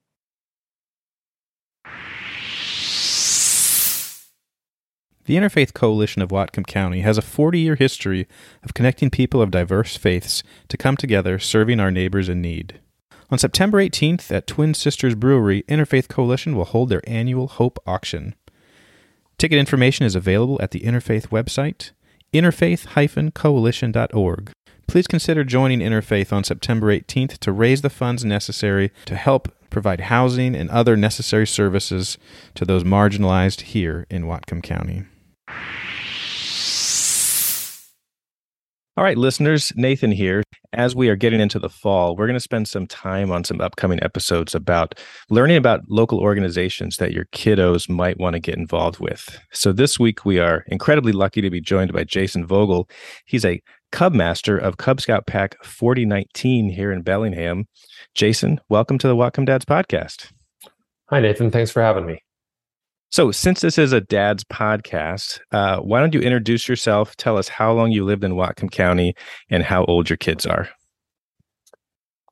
The 5.24 5.36
Interfaith 5.36 5.72
Coalition 5.72 6.20
of 6.20 6.30
Whatcom 6.30 6.66
County 6.66 7.02
has 7.02 7.16
a 7.16 7.22
40 7.22 7.60
year 7.60 7.76
history 7.76 8.26
of 8.64 8.74
connecting 8.74 9.08
people 9.08 9.40
of 9.40 9.52
diverse 9.52 9.96
faiths 9.96 10.42
to 10.66 10.76
come 10.76 10.96
together 10.96 11.38
serving 11.38 11.78
our 11.78 11.92
neighbors 11.92 12.28
in 12.28 12.42
need. 12.42 12.80
On 13.30 13.38
September 13.38 13.78
18th 13.78 14.32
at 14.32 14.48
Twin 14.48 14.74
Sisters 14.74 15.14
Brewery, 15.14 15.62
Interfaith 15.68 16.08
Coalition 16.08 16.56
will 16.56 16.64
hold 16.64 16.88
their 16.88 17.08
annual 17.08 17.46
Hope 17.46 17.78
Auction. 17.86 18.34
Ticket 19.38 19.58
information 19.58 20.06
is 20.06 20.16
available 20.16 20.58
at 20.60 20.72
the 20.72 20.80
Interfaith 20.80 21.28
website, 21.28 21.92
interfaith-coalition.org. 22.34 24.50
Please 24.88 25.06
consider 25.06 25.44
joining 25.44 25.78
Interfaith 25.78 26.32
on 26.32 26.42
September 26.42 26.88
18th 26.88 27.38
to 27.38 27.52
raise 27.52 27.82
the 27.82 27.90
funds 27.90 28.24
necessary 28.24 28.90
to 29.04 29.14
help 29.14 29.54
provide 29.70 30.00
housing 30.00 30.56
and 30.56 30.68
other 30.70 30.96
necessary 30.96 31.46
services 31.46 32.18
to 32.56 32.64
those 32.64 32.82
marginalized 32.82 33.60
here 33.62 34.04
in 34.10 34.24
Whatcom 34.24 34.60
County. 34.62 35.04
All 38.94 39.04
right, 39.04 39.16
listeners, 39.16 39.72
Nathan 39.74 40.12
here. 40.12 40.42
As 40.74 40.94
we 40.94 41.08
are 41.08 41.16
getting 41.16 41.40
into 41.40 41.58
the 41.58 41.70
fall, 41.70 42.14
we're 42.14 42.26
going 42.26 42.36
to 42.36 42.40
spend 42.40 42.68
some 42.68 42.86
time 42.86 43.32
on 43.32 43.42
some 43.42 43.58
upcoming 43.58 44.02
episodes 44.02 44.54
about 44.54 45.00
learning 45.30 45.56
about 45.56 45.80
local 45.88 46.20
organizations 46.20 46.98
that 46.98 47.12
your 47.12 47.24
kiddos 47.32 47.88
might 47.88 48.20
want 48.20 48.34
to 48.34 48.40
get 48.40 48.58
involved 48.58 49.00
with. 49.00 49.40
So 49.50 49.72
this 49.72 49.98
week, 49.98 50.26
we 50.26 50.38
are 50.38 50.64
incredibly 50.68 51.12
lucky 51.12 51.40
to 51.40 51.48
be 51.48 51.60
joined 51.60 51.92
by 51.94 52.04
Jason 52.04 52.46
Vogel. 52.46 52.86
He's 53.24 53.46
a 53.46 53.62
Cub 53.92 54.12
Master 54.12 54.58
of 54.58 54.76
Cub 54.76 55.00
Scout 55.00 55.26
Pack 55.26 55.56
4019 55.64 56.68
here 56.68 56.92
in 56.92 57.00
Bellingham. 57.00 57.68
Jason, 58.14 58.60
welcome 58.68 58.98
to 58.98 59.08
the 59.08 59.16
Whatcom 59.16 59.46
Dads 59.46 59.64
podcast. 59.64 60.32
Hi, 61.08 61.20
Nathan. 61.20 61.50
Thanks 61.50 61.70
for 61.70 61.80
having 61.80 62.04
me. 62.04 62.22
So, 63.12 63.30
since 63.30 63.60
this 63.60 63.76
is 63.76 63.92
a 63.92 64.00
dad's 64.00 64.42
podcast, 64.42 65.38
uh, 65.52 65.80
why 65.80 66.00
don't 66.00 66.14
you 66.14 66.20
introduce 66.20 66.66
yourself? 66.66 67.14
Tell 67.16 67.36
us 67.36 67.46
how 67.46 67.70
long 67.70 67.92
you 67.92 68.06
lived 68.06 68.24
in 68.24 68.32
Whatcom 68.32 68.70
County 68.70 69.14
and 69.50 69.62
how 69.62 69.84
old 69.84 70.08
your 70.08 70.16
kids 70.16 70.46
are. 70.46 70.70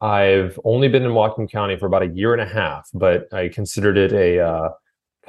I've 0.01 0.59
only 0.65 0.89
been 0.89 1.05
in 1.05 1.11
Whatcom 1.11 1.51
County 1.53 1.77
for 1.77 1.85
about 1.85 2.03
a 2.03 2.09
year 2.09 2.33
and 2.33 2.41
a 2.41 2.47
half, 2.47 2.89
but 2.95 3.31
I 3.31 3.49
considered 3.49 3.99
it 3.99 4.15
a 4.15 4.41
uh, 4.41 4.71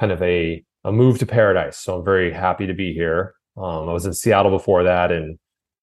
kind 0.00 0.10
of 0.10 0.22
a 0.22 0.64
a 0.84 0.90
move 0.90 1.18
to 1.18 1.26
paradise. 1.26 1.76
So 1.76 1.98
I'm 1.98 2.04
very 2.04 2.32
happy 2.32 2.66
to 2.66 2.72
be 2.72 2.94
here. 2.94 3.34
Um, 3.58 3.90
I 3.90 3.92
was 3.92 4.06
in 4.06 4.14
Seattle 4.14 4.50
before 4.50 4.84
that, 4.84 5.12
and 5.12 5.38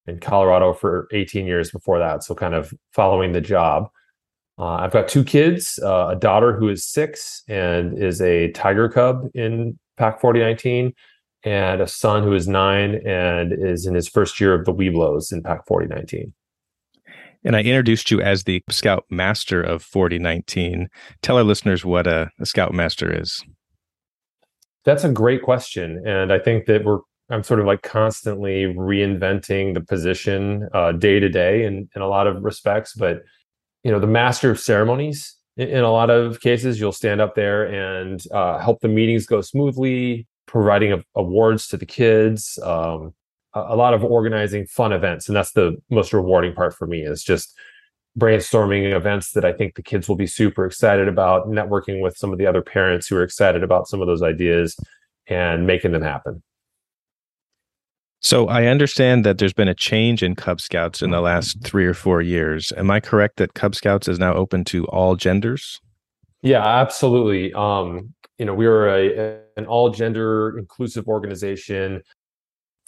in 0.08 0.18
Colorado 0.18 0.72
for 0.72 1.06
18 1.12 1.46
years 1.46 1.70
before 1.70 2.00
that. 2.00 2.24
So 2.24 2.34
kind 2.34 2.54
of 2.54 2.74
following 2.92 3.30
the 3.30 3.40
job. 3.40 3.88
Uh, 4.60 4.74
I've 4.74 4.92
got 4.92 5.08
two 5.08 5.24
kids, 5.24 5.80
uh, 5.82 6.08
a 6.08 6.16
daughter 6.16 6.54
who 6.54 6.68
is 6.68 6.84
six 6.84 7.42
and 7.48 7.96
is 7.96 8.20
a 8.20 8.52
tiger 8.52 8.90
cub 8.90 9.30
in 9.32 9.78
Pack 9.96 10.20
4019, 10.20 10.92
and 11.44 11.80
a 11.80 11.88
son 11.88 12.22
who 12.22 12.34
is 12.34 12.46
nine 12.46 13.00
and 13.06 13.54
is 13.54 13.86
in 13.86 13.94
his 13.94 14.06
first 14.06 14.38
year 14.38 14.52
of 14.52 14.66
the 14.66 14.74
Webelos 14.74 15.32
in 15.32 15.42
Pack 15.42 15.66
4019. 15.66 16.34
And 17.42 17.56
I 17.56 17.60
introduced 17.60 18.10
you 18.10 18.20
as 18.20 18.44
the 18.44 18.62
Scout 18.68 19.06
Master 19.08 19.62
of 19.62 19.82
4019. 19.82 20.88
Tell 21.22 21.38
our 21.38 21.42
listeners 21.42 21.86
what 21.86 22.06
a, 22.06 22.28
a 22.38 22.44
Scout 22.44 22.74
Master 22.74 23.10
is. 23.18 23.42
That's 24.84 25.04
a 25.04 25.10
great 25.10 25.42
question. 25.42 26.02
And 26.06 26.30
I 26.30 26.38
think 26.38 26.66
that 26.66 26.84
we're 26.84 26.98
I'm 27.30 27.44
sort 27.44 27.60
of 27.60 27.66
like 27.66 27.82
constantly 27.82 28.64
reinventing 28.64 29.74
the 29.74 29.80
position 29.80 30.68
uh, 30.74 30.90
day 30.90 31.20
to 31.20 31.28
day 31.28 31.64
in, 31.64 31.88
in 31.94 32.02
a 32.02 32.08
lot 32.08 32.26
of 32.26 32.42
respects. 32.42 32.92
But 32.92 33.22
you 33.82 33.90
know, 33.90 33.98
the 33.98 34.06
master 34.06 34.50
of 34.50 34.60
ceremonies 34.60 35.36
in, 35.56 35.68
in 35.68 35.84
a 35.84 35.90
lot 35.90 36.10
of 36.10 36.40
cases, 36.40 36.80
you'll 36.80 36.92
stand 36.92 37.20
up 37.20 37.34
there 37.34 37.64
and 37.64 38.22
uh, 38.32 38.58
help 38.58 38.80
the 38.80 38.88
meetings 38.88 39.26
go 39.26 39.40
smoothly, 39.40 40.26
providing 40.46 40.92
a, 40.92 41.02
awards 41.14 41.68
to 41.68 41.76
the 41.76 41.86
kids, 41.86 42.58
um, 42.62 43.14
a, 43.54 43.60
a 43.60 43.76
lot 43.76 43.94
of 43.94 44.04
organizing 44.04 44.66
fun 44.66 44.92
events, 44.92 45.28
and 45.28 45.36
that's 45.36 45.52
the 45.52 45.76
most 45.90 46.12
rewarding 46.12 46.54
part 46.54 46.74
for 46.74 46.86
me. 46.86 47.02
Is 47.02 47.22
just 47.22 47.54
brainstorming 48.18 48.94
events 48.94 49.32
that 49.32 49.44
I 49.44 49.52
think 49.52 49.74
the 49.74 49.82
kids 49.82 50.08
will 50.08 50.16
be 50.16 50.26
super 50.26 50.64
excited 50.66 51.08
about, 51.08 51.46
networking 51.46 52.02
with 52.02 52.16
some 52.16 52.32
of 52.32 52.38
the 52.38 52.46
other 52.46 52.62
parents 52.62 53.06
who 53.06 53.16
are 53.16 53.22
excited 53.22 53.62
about 53.62 53.86
some 53.86 54.00
of 54.00 54.06
those 54.06 54.22
ideas, 54.22 54.76
and 55.26 55.66
making 55.66 55.92
them 55.92 56.02
happen. 56.02 56.42
So 58.20 58.48
I 58.48 58.66
understand 58.66 59.24
that 59.24 59.38
there's 59.38 59.54
been 59.54 59.68
a 59.68 59.74
change 59.74 60.22
in 60.22 60.34
Cub 60.34 60.60
Scouts 60.60 61.00
in 61.00 61.10
the 61.10 61.22
last 61.22 61.62
three 61.64 61.86
or 61.86 61.94
four 61.94 62.20
years. 62.20 62.70
Am 62.76 62.90
I 62.90 63.00
correct 63.00 63.38
that 63.38 63.54
Cub 63.54 63.74
Scouts 63.74 64.08
is 64.08 64.18
now 64.18 64.34
open 64.34 64.62
to 64.66 64.84
all 64.86 65.16
genders? 65.16 65.80
Yeah, 66.42 66.64
absolutely. 66.64 67.52
Um, 67.54 68.14
you 68.38 68.44
know, 68.44 68.54
we 68.54 68.66
are 68.66 68.88
a, 68.88 69.40
an 69.56 69.64
all 69.66 69.90
gender 69.90 70.58
inclusive 70.58 71.08
organization. 71.08 72.02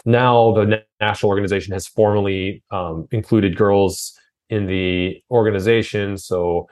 Now, 0.05 0.53
the 0.53 0.83
national 1.01 1.31
organization 1.31 1.73
has 1.73 1.87
formally 1.87 2.62
um, 2.71 3.07
included 3.11 3.57
girls 3.57 4.12
in 4.51 4.66
the 4.66 5.23
organization. 5.31 6.18
So, 6.18 6.68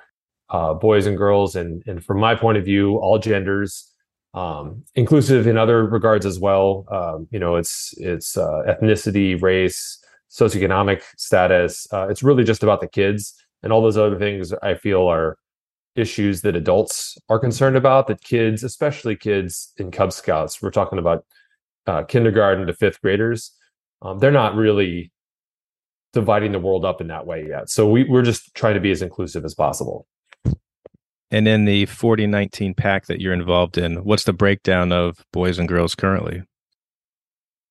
uh, 0.50 0.74
boys 0.74 1.06
and 1.06 1.16
girls, 1.16 1.56
and 1.56 1.82
and 1.86 2.04
from 2.04 2.18
my 2.18 2.34
point 2.34 2.58
of 2.58 2.64
view, 2.64 2.96
all 2.96 3.18
genders 3.18 3.89
um, 4.34 4.84
inclusive 4.94 5.46
in 5.46 5.56
other 5.56 5.86
regards 5.86 6.24
as 6.26 6.38
well. 6.38 6.86
Um, 6.90 7.28
you 7.30 7.38
know, 7.38 7.56
it's 7.56 7.94
it's 7.98 8.36
uh, 8.36 8.62
ethnicity, 8.68 9.40
race, 9.40 10.02
socioeconomic 10.30 11.02
status. 11.16 11.86
Uh, 11.92 12.08
it's 12.08 12.22
really 12.22 12.44
just 12.44 12.62
about 12.62 12.80
the 12.80 12.88
kids 12.88 13.34
and 13.62 13.72
all 13.72 13.82
those 13.82 13.96
other 13.96 14.18
things. 14.18 14.52
I 14.62 14.74
feel 14.74 15.06
are 15.06 15.36
issues 15.96 16.42
that 16.42 16.54
adults 16.56 17.18
are 17.28 17.38
concerned 17.38 17.76
about. 17.76 18.06
That 18.06 18.22
kids, 18.22 18.62
especially 18.62 19.16
kids 19.16 19.72
in 19.76 19.90
Cub 19.90 20.12
Scouts, 20.12 20.62
we're 20.62 20.70
talking 20.70 20.98
about 20.98 21.24
uh, 21.86 22.04
kindergarten 22.04 22.66
to 22.66 22.72
fifth 22.72 23.00
graders. 23.00 23.52
Um, 24.02 24.18
they're 24.18 24.30
not 24.30 24.54
really 24.54 25.12
dividing 26.12 26.52
the 26.52 26.58
world 26.58 26.84
up 26.84 27.00
in 27.00 27.08
that 27.08 27.26
way 27.26 27.46
yet. 27.48 27.70
So 27.70 27.88
we, 27.88 28.04
we're 28.04 28.22
just 28.22 28.54
trying 28.54 28.74
to 28.74 28.80
be 28.80 28.90
as 28.90 29.02
inclusive 29.02 29.44
as 29.44 29.54
possible. 29.54 30.06
And 31.30 31.46
in 31.46 31.64
the 31.64 31.86
4019 31.86 32.74
pack 32.74 33.06
that 33.06 33.20
you're 33.20 33.32
involved 33.32 33.78
in, 33.78 34.04
what's 34.04 34.24
the 34.24 34.32
breakdown 34.32 34.92
of 34.92 35.24
boys 35.32 35.58
and 35.58 35.68
girls 35.68 35.94
currently? 35.94 36.42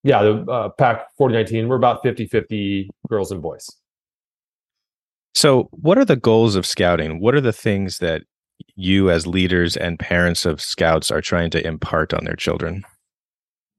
Yeah, 0.03 0.23
the 0.23 0.45
uh, 0.49 0.69
pack 0.69 1.07
4019, 1.17 1.67
we're 1.67 1.75
about 1.75 2.01
50 2.01 2.27
50 2.27 2.89
girls 3.09 3.31
and 3.31 3.41
boys. 3.41 3.67
So, 5.35 5.69
what 5.71 5.97
are 5.97 6.05
the 6.05 6.15
goals 6.15 6.55
of 6.55 6.65
scouting? 6.65 7.19
What 7.19 7.35
are 7.35 7.41
the 7.41 7.53
things 7.53 7.97
that 7.97 8.23
you, 8.75 9.09
as 9.09 9.27
leaders 9.27 9.75
and 9.77 9.99
parents 9.99 10.45
of 10.45 10.61
scouts, 10.61 11.11
are 11.11 11.21
trying 11.21 11.49
to 11.51 11.65
impart 11.65 12.13
on 12.13 12.25
their 12.25 12.35
children? 12.35 12.83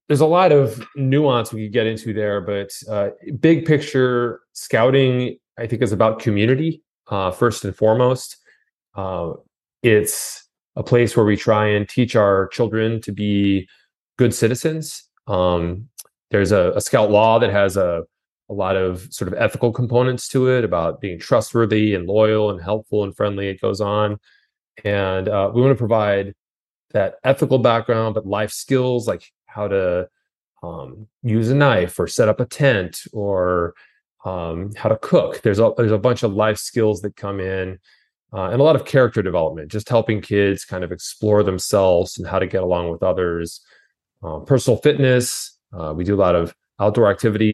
There's 0.08 0.20
a 0.20 0.26
lot 0.26 0.52
of 0.52 0.84
nuance 0.96 1.52
we 1.52 1.66
could 1.66 1.72
get 1.72 1.86
into 1.86 2.12
there, 2.12 2.40
but 2.40 2.70
uh, 2.88 3.10
big 3.40 3.64
picture, 3.64 4.40
scouting, 4.52 5.38
I 5.58 5.66
think, 5.66 5.82
is 5.82 5.92
about 5.92 6.18
community 6.18 6.82
uh, 7.08 7.30
first 7.30 7.64
and 7.64 7.74
foremost. 7.74 8.36
Uh, 8.94 9.32
it's 9.82 10.48
a 10.76 10.82
place 10.82 11.16
where 11.16 11.26
we 11.26 11.36
try 11.36 11.66
and 11.68 11.88
teach 11.88 12.16
our 12.16 12.48
children 12.48 13.00
to 13.02 13.12
be 13.12 13.68
good 14.18 14.34
citizens. 14.34 15.04
Um, 15.26 15.88
there's 16.30 16.52
a, 16.52 16.72
a, 16.76 16.80
scout 16.80 17.10
law 17.10 17.38
that 17.38 17.50
has 17.50 17.76
a, 17.76 18.04
a 18.48 18.54
lot 18.54 18.76
of 18.76 19.06
sort 19.12 19.32
of 19.32 19.38
ethical 19.38 19.72
components 19.72 20.28
to 20.28 20.48
it 20.48 20.64
about 20.64 21.00
being 21.00 21.18
trustworthy 21.18 21.94
and 21.94 22.06
loyal 22.06 22.50
and 22.50 22.60
helpful 22.60 23.04
and 23.04 23.16
friendly. 23.16 23.48
It 23.48 23.60
goes 23.60 23.80
on. 23.80 24.18
And 24.84 25.28
uh, 25.28 25.50
we 25.52 25.60
want 25.60 25.72
to 25.72 25.78
provide 25.78 26.34
that 26.92 27.16
ethical 27.24 27.58
background, 27.58 28.14
but 28.14 28.26
life 28.26 28.50
skills 28.50 29.06
like 29.06 29.30
how 29.46 29.68
to 29.68 30.08
um, 30.62 31.06
use 31.22 31.50
a 31.50 31.54
knife 31.54 31.98
or 31.98 32.06
set 32.06 32.28
up 32.28 32.40
a 32.40 32.44
tent 32.44 33.02
or 33.12 33.74
um, 34.24 34.72
how 34.76 34.88
to 34.88 34.98
cook. 34.98 35.42
There's 35.42 35.58
a, 35.58 35.72
there's 35.76 35.92
a 35.92 35.98
bunch 35.98 36.22
of 36.22 36.32
life 36.32 36.58
skills 36.58 37.00
that 37.02 37.16
come 37.16 37.40
in 37.40 37.78
uh, 38.32 38.50
and 38.50 38.60
a 38.60 38.64
lot 38.64 38.76
of 38.76 38.84
character 38.84 39.22
development, 39.22 39.70
just 39.70 39.88
helping 39.88 40.20
kids 40.20 40.64
kind 40.64 40.84
of 40.84 40.92
explore 40.92 41.42
themselves 41.42 42.16
and 42.18 42.26
how 42.26 42.38
to 42.38 42.46
get 42.46 42.62
along 42.62 42.90
with 42.90 43.02
others. 43.02 43.60
Uh, 44.22 44.38
personal 44.40 44.78
fitness, 44.78 45.58
uh, 45.72 45.92
we 45.96 46.04
do 46.04 46.14
a 46.14 46.16
lot 46.16 46.34
of 46.34 46.54
outdoor 46.78 47.10
activity 47.10 47.52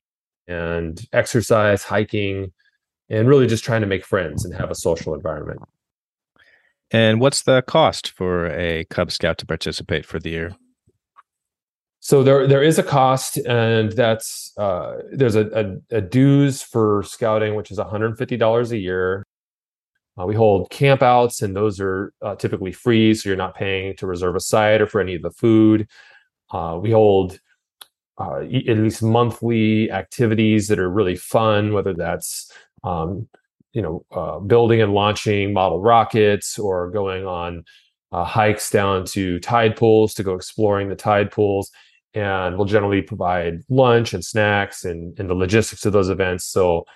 and 0.48 1.06
exercise, 1.12 1.82
hiking, 1.82 2.52
and 3.08 3.28
really 3.28 3.46
just 3.46 3.64
trying 3.64 3.80
to 3.80 3.86
make 3.86 4.04
friends 4.04 4.44
and 4.44 4.54
have 4.54 4.70
a 4.70 4.74
social 4.74 5.14
environment. 5.14 5.60
And 6.90 7.20
what's 7.20 7.42
the 7.42 7.62
cost 7.62 8.10
for 8.10 8.46
a 8.46 8.84
Cub 8.84 9.10
Scout 9.10 9.38
to 9.38 9.46
participate 9.46 10.06
for 10.06 10.18
the 10.20 10.30
year? 10.30 10.56
So 12.00 12.22
there, 12.22 12.46
there 12.46 12.62
is 12.62 12.78
a 12.78 12.84
cost, 12.84 13.38
and 13.38 13.90
that's 13.90 14.52
uh, 14.56 14.98
there's 15.10 15.34
a, 15.34 15.80
a, 15.90 15.96
a 15.96 16.00
dues 16.00 16.62
for 16.62 17.02
scouting, 17.02 17.56
which 17.56 17.72
is 17.72 17.78
$150 17.78 18.70
a 18.70 18.78
year. 18.78 19.24
Uh, 20.18 20.26
we 20.26 20.34
hold 20.34 20.70
campouts, 20.70 21.42
and 21.42 21.54
those 21.54 21.78
are 21.80 22.12
uh, 22.22 22.34
typically 22.36 22.72
free, 22.72 23.12
so 23.14 23.28
you're 23.28 23.36
not 23.36 23.54
paying 23.54 23.94
to 23.96 24.06
reserve 24.06 24.34
a 24.34 24.40
site 24.40 24.80
or 24.80 24.86
for 24.86 25.00
any 25.00 25.14
of 25.14 25.22
the 25.22 25.30
food. 25.30 25.86
Uh, 26.50 26.78
we 26.80 26.90
hold 26.90 27.38
uh, 28.18 28.40
at 28.40 28.78
least 28.78 29.02
monthly 29.02 29.90
activities 29.90 30.68
that 30.68 30.78
are 30.78 30.90
really 30.90 31.16
fun, 31.16 31.72
whether 31.72 31.92
that's 31.92 32.50
um, 32.82 33.28
you 33.72 33.82
know 33.82 34.04
uh, 34.10 34.38
building 34.38 34.80
and 34.80 34.94
launching 34.94 35.52
model 35.52 35.82
rockets 35.82 36.58
or 36.58 36.90
going 36.90 37.26
on 37.26 37.64
uh, 38.12 38.24
hikes 38.24 38.70
down 38.70 39.04
to 39.04 39.38
tide 39.40 39.76
pools 39.76 40.14
to 40.14 40.22
go 40.22 40.34
exploring 40.34 40.88
the 40.88 40.96
tide 40.96 41.30
pools. 41.30 41.70
And 42.14 42.56
we'll 42.56 42.66
generally 42.66 43.02
provide 43.02 43.60
lunch 43.68 44.14
and 44.14 44.24
snacks 44.24 44.86
and, 44.86 45.18
and 45.20 45.28
the 45.28 45.34
logistics 45.34 45.84
of 45.84 45.92
those 45.92 46.08
events. 46.08 46.46
So 46.46 46.86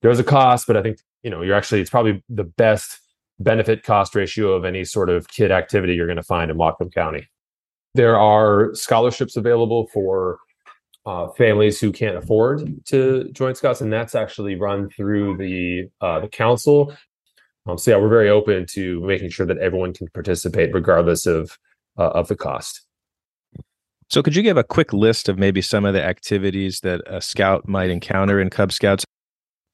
there's 0.00 0.18
a 0.18 0.24
cost, 0.24 0.66
but 0.66 0.78
I 0.78 0.82
think 0.82 0.98
you 1.22 1.30
know 1.30 1.42
you're 1.42 1.54
actually 1.54 1.80
it's 1.80 1.90
probably 1.90 2.22
the 2.28 2.44
best 2.44 2.98
benefit 3.38 3.82
cost 3.82 4.14
ratio 4.14 4.52
of 4.52 4.64
any 4.64 4.84
sort 4.84 5.08
of 5.08 5.28
kid 5.28 5.50
activity 5.50 5.94
you're 5.94 6.06
going 6.06 6.16
to 6.16 6.22
find 6.22 6.50
in 6.50 6.56
Whatcom 6.56 6.92
County. 6.92 7.26
There 7.94 8.18
are 8.18 8.74
scholarships 8.74 9.36
available 9.36 9.88
for 9.92 10.38
uh, 11.04 11.28
families 11.30 11.80
who 11.80 11.92
can't 11.92 12.16
afford 12.16 12.86
to 12.86 13.28
join 13.32 13.54
Scouts, 13.54 13.80
and 13.80 13.92
that's 13.92 14.14
actually 14.14 14.54
run 14.54 14.88
through 14.90 15.36
the 15.36 15.90
uh, 16.00 16.20
the 16.20 16.28
council. 16.28 16.94
Um, 17.66 17.78
so 17.78 17.92
yeah, 17.92 17.96
we're 17.96 18.08
very 18.08 18.28
open 18.28 18.66
to 18.70 19.00
making 19.02 19.30
sure 19.30 19.46
that 19.46 19.58
everyone 19.58 19.92
can 19.92 20.08
participate 20.08 20.72
regardless 20.72 21.26
of 21.26 21.58
uh, 21.98 22.10
of 22.10 22.28
the 22.28 22.36
cost. 22.36 22.82
So, 24.08 24.22
could 24.22 24.36
you 24.36 24.42
give 24.42 24.56
a 24.56 24.64
quick 24.64 24.92
list 24.92 25.28
of 25.28 25.38
maybe 25.38 25.62
some 25.62 25.84
of 25.84 25.94
the 25.94 26.02
activities 26.02 26.80
that 26.80 27.00
a 27.06 27.20
scout 27.20 27.66
might 27.66 27.90
encounter 27.90 28.40
in 28.40 28.50
Cub 28.50 28.72
Scouts? 28.72 29.04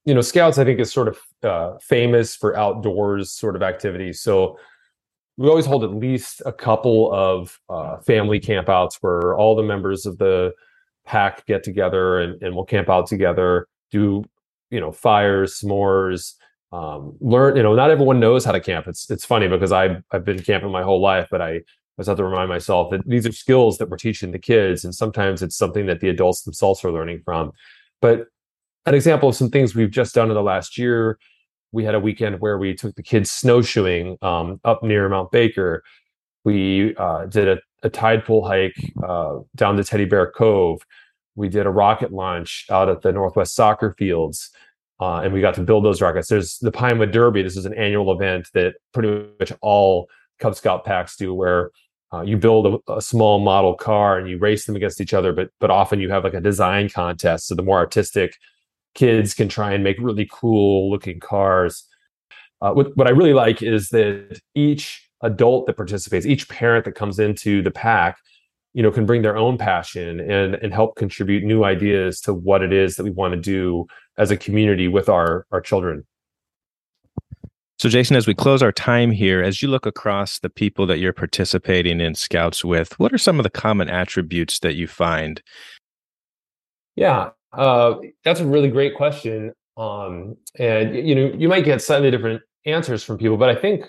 You 0.04 0.14
know, 0.14 0.20
Scouts 0.20 0.58
I 0.58 0.64
think 0.64 0.80
is 0.80 0.92
sort 0.92 1.08
of 1.08 1.18
uh, 1.42 1.78
famous 1.80 2.34
for 2.34 2.56
outdoors 2.56 3.32
sort 3.32 3.56
of 3.56 3.62
activities. 3.62 4.20
So 4.20 4.58
we 5.36 5.48
always 5.48 5.66
hold 5.66 5.84
at 5.84 5.94
least 5.94 6.42
a 6.46 6.52
couple 6.52 7.12
of 7.12 7.58
uh, 7.68 7.98
family 7.98 8.40
campouts 8.40 8.96
where 9.00 9.36
all 9.36 9.54
the 9.54 9.62
members 9.62 10.06
of 10.06 10.18
the 10.18 10.52
pack 11.06 11.46
get 11.46 11.62
together 11.62 12.18
and, 12.18 12.42
and 12.42 12.54
we'll 12.54 12.64
camp 12.64 12.88
out 12.88 13.06
together, 13.06 13.66
do 13.90 14.24
you 14.70 14.80
know 14.80 14.92
fires, 14.92 15.60
s'mores, 15.60 16.34
um, 16.72 17.16
learn. 17.20 17.56
You 17.56 17.62
know, 17.62 17.74
not 17.74 17.90
everyone 17.90 18.20
knows 18.20 18.44
how 18.44 18.52
to 18.52 18.60
camp. 18.60 18.86
It's 18.86 19.10
it's 19.10 19.24
funny 19.24 19.48
because 19.48 19.72
I 19.72 19.98
I've 20.10 20.24
been 20.24 20.42
camping 20.42 20.70
my 20.70 20.82
whole 20.82 21.00
life, 21.00 21.28
but 21.30 21.40
I 21.40 21.60
just 21.98 22.08
have 22.08 22.18
to 22.18 22.24
remind 22.24 22.48
myself 22.48 22.90
that 22.90 23.06
these 23.06 23.26
are 23.26 23.32
skills 23.32 23.78
that 23.78 23.88
we're 23.88 23.96
teaching 23.96 24.32
the 24.32 24.38
kids, 24.38 24.84
and 24.84 24.94
sometimes 24.94 25.42
it's 25.42 25.56
something 25.56 25.86
that 25.86 26.00
the 26.00 26.08
adults 26.08 26.42
themselves 26.42 26.84
are 26.84 26.92
learning 26.92 27.22
from. 27.24 27.52
But 28.00 28.26
an 28.86 28.94
example 28.94 29.28
of 29.28 29.36
some 29.36 29.50
things 29.50 29.74
we've 29.74 29.90
just 29.90 30.14
done 30.14 30.28
in 30.28 30.34
the 30.34 30.42
last 30.42 30.78
year 30.78 31.18
we 31.72 31.84
had 31.84 31.94
a 31.94 32.00
weekend 32.00 32.40
where 32.40 32.58
we 32.58 32.74
took 32.74 32.94
the 32.94 33.02
kids 33.02 33.30
snowshoeing 33.30 34.16
um, 34.22 34.60
up 34.64 34.82
near 34.82 35.08
Mount 35.08 35.30
Baker. 35.30 35.82
We 36.44 36.96
uh, 36.96 37.26
did 37.26 37.48
a, 37.48 37.58
a, 37.82 37.90
tide 37.90 38.24
pool 38.24 38.46
hike 38.46 38.76
uh, 39.06 39.40
down 39.54 39.76
to 39.76 39.84
Teddy 39.84 40.06
Bear 40.06 40.30
Cove. 40.30 40.80
We 41.34 41.48
did 41.48 41.66
a 41.66 41.70
rocket 41.70 42.12
launch 42.12 42.66
out 42.70 42.88
at 42.88 43.02
the 43.02 43.12
Northwest 43.12 43.54
soccer 43.54 43.94
fields, 43.98 44.50
uh, 44.98 45.20
and 45.20 45.32
we 45.32 45.40
got 45.40 45.54
to 45.54 45.62
build 45.62 45.84
those 45.84 46.00
rockets. 46.00 46.28
There's 46.28 46.58
the 46.58 46.72
Pinewood 46.72 47.12
Derby. 47.12 47.42
This 47.42 47.56
is 47.56 47.66
an 47.66 47.74
annual 47.74 48.12
event 48.12 48.48
that 48.54 48.74
pretty 48.94 49.28
much 49.38 49.52
all 49.60 50.08
Cub 50.40 50.54
Scout 50.54 50.84
packs 50.84 51.16
do, 51.16 51.34
where 51.34 51.70
uh, 52.12 52.22
you 52.22 52.38
build 52.38 52.80
a, 52.88 52.92
a, 52.94 53.02
small 53.02 53.38
model 53.38 53.74
car 53.74 54.18
and 54.18 54.28
you 54.28 54.38
race 54.38 54.64
them 54.64 54.74
against 54.74 55.00
each 55.00 55.12
other. 55.12 55.32
But 55.32 55.50
but 55.60 55.70
often 55.70 56.00
you 56.00 56.10
have 56.10 56.24
like 56.24 56.34
a 56.34 56.40
design 56.40 56.88
contest. 56.88 57.46
So 57.46 57.54
the 57.54 57.62
more 57.62 57.78
artistic 57.78 58.36
kids 58.98 59.32
can 59.32 59.48
try 59.48 59.72
and 59.72 59.84
make 59.84 59.96
really 60.00 60.28
cool 60.30 60.90
looking 60.90 61.20
cars. 61.20 61.84
Uh, 62.60 62.72
what, 62.72 62.96
what 62.96 63.06
I 63.06 63.10
really 63.10 63.32
like 63.32 63.62
is 63.62 63.90
that 63.90 64.40
each 64.56 65.08
adult 65.22 65.66
that 65.66 65.76
participates, 65.76 66.26
each 66.26 66.48
parent 66.48 66.84
that 66.84 66.96
comes 66.96 67.20
into 67.20 67.62
the 67.62 67.70
pack, 67.70 68.18
you 68.74 68.82
know, 68.82 68.90
can 68.90 69.06
bring 69.06 69.22
their 69.22 69.36
own 69.36 69.56
passion 69.56 70.18
and 70.20 70.56
and 70.56 70.74
help 70.74 70.96
contribute 70.96 71.44
new 71.44 71.64
ideas 71.64 72.20
to 72.22 72.34
what 72.34 72.62
it 72.62 72.72
is 72.72 72.96
that 72.96 73.04
we 73.04 73.10
want 73.10 73.34
to 73.34 73.40
do 73.40 73.86
as 74.18 74.30
a 74.30 74.36
community 74.36 74.88
with 74.88 75.08
our 75.08 75.46
our 75.52 75.60
children. 75.60 76.04
So, 77.78 77.88
Jason, 77.88 78.16
as 78.16 78.26
we 78.26 78.34
close 78.34 78.60
our 78.62 78.72
time 78.72 79.12
here, 79.12 79.40
as 79.40 79.62
you 79.62 79.68
look 79.68 79.86
across 79.86 80.40
the 80.40 80.50
people 80.50 80.84
that 80.86 80.98
you're 80.98 81.12
participating 81.12 82.00
in 82.00 82.16
Scouts 82.16 82.64
with, 82.64 82.98
what 82.98 83.12
are 83.12 83.18
some 83.18 83.38
of 83.38 83.44
the 83.44 83.50
common 83.50 83.88
attributes 83.88 84.58
that 84.60 84.74
you 84.74 84.88
find? 84.88 85.40
Yeah, 86.96 87.30
uh, 87.52 87.94
that's 88.24 88.40
a 88.40 88.46
really 88.46 88.68
great 88.68 88.94
question. 88.94 89.52
Um, 89.76 90.36
and 90.58 90.94
you 90.94 91.14
know, 91.14 91.32
you 91.36 91.48
might 91.48 91.64
get 91.64 91.82
slightly 91.82 92.10
different 92.10 92.42
answers 92.66 93.04
from 93.04 93.18
people, 93.18 93.36
but 93.36 93.48
I 93.48 93.54
think 93.54 93.84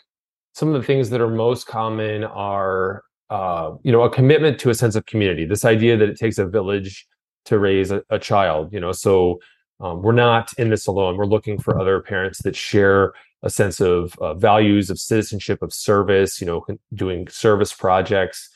some 0.54 0.74
of 0.74 0.80
the 0.80 0.86
things 0.86 1.10
that 1.10 1.22
are 1.22 1.30
most 1.30 1.68
common 1.68 2.24
are, 2.24 3.04
uh, 3.30 3.72
you 3.84 3.92
know, 3.92 4.02
a 4.04 4.10
commitment 4.10 4.60
to 4.60 4.70
a 4.70 4.76
sense 4.76 4.96
of 4.96 5.06
community. 5.06 5.46
This 5.46 5.66
idea 5.66 5.98
that 5.98 6.10
it 6.10 6.18
takes 6.18 6.38
a 6.38 6.46
village 6.46 7.08
to 7.46 7.60
raise 7.60 7.92
a, 7.92 8.04
a 8.10 8.20
child. 8.20 8.72
You 8.74 8.80
know, 8.80 8.92
so 8.92 9.40
um, 9.80 10.02
we're 10.02 10.12
not 10.12 10.52
in 10.58 10.70
this 10.70 10.88
alone. 10.88 11.18
We're 11.18 11.26
looking 11.26 11.58
for 11.60 11.80
other 11.80 12.02
parents 12.02 12.42
that 12.44 12.56
share 12.56 13.14
a 13.44 13.50
sense 13.50 13.80
of 13.80 14.18
uh, 14.20 14.34
values 14.34 14.90
of 14.90 15.00
citizenship 15.00 15.62
of 15.62 15.74
service 15.74 16.42
you 16.42 16.48
know 16.48 16.66
doing 16.94 17.28
service 17.28 17.74
projects 17.74 18.50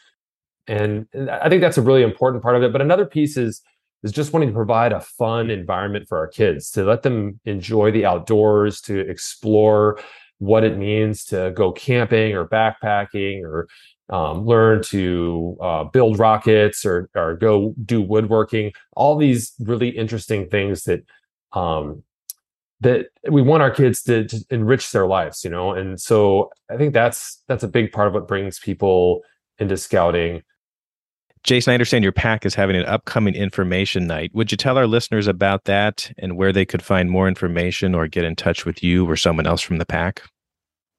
and, 0.67 1.07
and 1.13 1.29
i 1.29 1.49
think 1.49 1.61
that's 1.61 1.77
a 1.77 1.81
really 1.81 2.03
important 2.03 2.43
part 2.43 2.55
of 2.55 2.63
it 2.63 2.71
but 2.71 2.81
another 2.81 3.05
piece 3.05 3.37
is 3.37 3.61
is 4.03 4.11
just 4.11 4.33
wanting 4.33 4.49
to 4.49 4.55
provide 4.55 4.91
a 4.91 4.99
fun 4.99 5.49
environment 5.49 6.07
for 6.07 6.17
our 6.17 6.27
kids 6.27 6.69
to 6.71 6.83
let 6.83 7.03
them 7.03 7.39
enjoy 7.45 7.91
the 7.91 8.05
outdoors 8.05 8.81
to 8.81 8.99
explore 8.99 9.99
what 10.39 10.63
it 10.63 10.77
means 10.77 11.25
to 11.25 11.53
go 11.55 11.71
camping 11.71 12.33
or 12.33 12.47
backpacking 12.47 13.43
or 13.43 13.67
um, 14.09 14.45
learn 14.45 14.83
to 14.83 15.57
uh, 15.61 15.83
build 15.85 16.19
rockets 16.19 16.85
or 16.85 17.09
or 17.15 17.35
go 17.35 17.73
do 17.85 18.01
woodworking. 18.01 18.71
All 18.91 19.15
these 19.15 19.53
really 19.59 19.89
interesting 19.89 20.49
things 20.49 20.83
that 20.83 21.05
um, 21.53 22.03
that 22.83 23.07
we 23.29 23.41
want 23.41 23.63
our 23.63 23.71
kids 23.71 24.03
to, 24.03 24.25
to, 24.25 24.43
enrich 24.49 24.91
their 24.91 25.07
lives 25.07 25.43
you 25.43 25.49
know? 25.49 25.71
And 25.71 25.99
so 25.99 26.51
i 26.69 26.77
think 26.77 26.93
that's 26.93 27.41
that's 27.47 27.63
a 27.63 27.67
big 27.67 27.91
part 27.91 28.07
of 28.07 28.13
what 28.13 28.27
brings 28.27 28.59
people 28.59 29.21
into 29.57 29.77
scouting 29.77 30.41
jason 31.43 31.71
i 31.71 31.73
understand 31.73 32.03
your 32.03 32.13
pack 32.13 32.45
is 32.45 32.55
having 32.55 32.75
an 32.75 32.85
upcoming 32.85 33.35
information 33.35 34.07
night. 34.07 34.31
Would 34.33 34.51
you 34.51 34.57
tell 34.57 34.77
our 34.77 34.87
listeners 34.87 35.27
about 35.27 35.65
that 35.65 36.11
and 36.17 36.37
where 36.37 36.51
they 36.51 36.65
could 36.65 36.81
find 36.81 37.09
more 37.09 37.27
information 37.27 37.93
or 37.93 38.07
get 38.07 38.23
in 38.23 38.35
touch 38.35 38.65
with 38.65 38.83
you 38.83 39.09
or 39.09 39.15
someone 39.15 39.47
else 39.47 39.61
from 39.61 39.77
the 39.77 39.85
pack? 39.85 40.23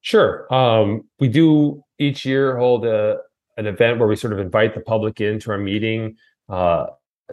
Sure. 0.01 0.51
Um, 0.53 1.01
we 1.19 1.27
do 1.27 1.83
each 1.97 2.25
year 2.25 2.57
hold 2.57 2.85
a, 2.85 3.17
an 3.57 3.65
event 3.65 3.99
where 3.99 4.07
we 4.07 4.15
sort 4.15 4.33
of 4.33 4.39
invite 4.39 4.75
the 4.75 4.81
public 4.81 5.19
into 5.19 5.49
our 5.51 5.57
meeting 5.57 6.15
uh, 6.49 6.87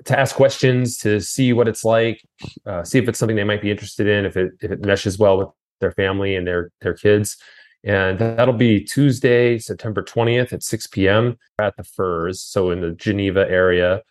to 0.04 0.18
ask 0.18 0.34
questions 0.34 0.96
to 0.98 1.20
see 1.20 1.52
what 1.52 1.68
it's 1.68 1.84
like, 1.84 2.22
uh, 2.66 2.82
see 2.82 2.98
if 2.98 3.08
it's 3.08 3.18
something 3.18 3.36
they 3.36 3.44
might 3.44 3.60
be 3.60 3.70
interested 3.70 4.06
in, 4.06 4.24
if 4.24 4.36
it 4.36 4.52
if 4.62 4.70
it 4.70 4.84
meshes 4.84 5.18
well 5.18 5.36
with 5.36 5.48
their 5.80 5.92
family 5.92 6.34
and 6.34 6.46
their 6.46 6.70
their 6.80 6.94
kids. 6.94 7.36
And 7.84 8.18
that'll 8.18 8.54
be 8.54 8.84
Tuesday, 8.84 9.58
September 9.58 10.02
20th 10.02 10.52
at 10.52 10.62
6 10.62 10.86
p.m. 10.88 11.38
at 11.60 11.76
the 11.76 11.82
Firs, 11.82 12.40
so 12.40 12.70
in 12.70 12.80
the 12.80 12.92
Geneva 12.92 13.44
area, 13.50 14.02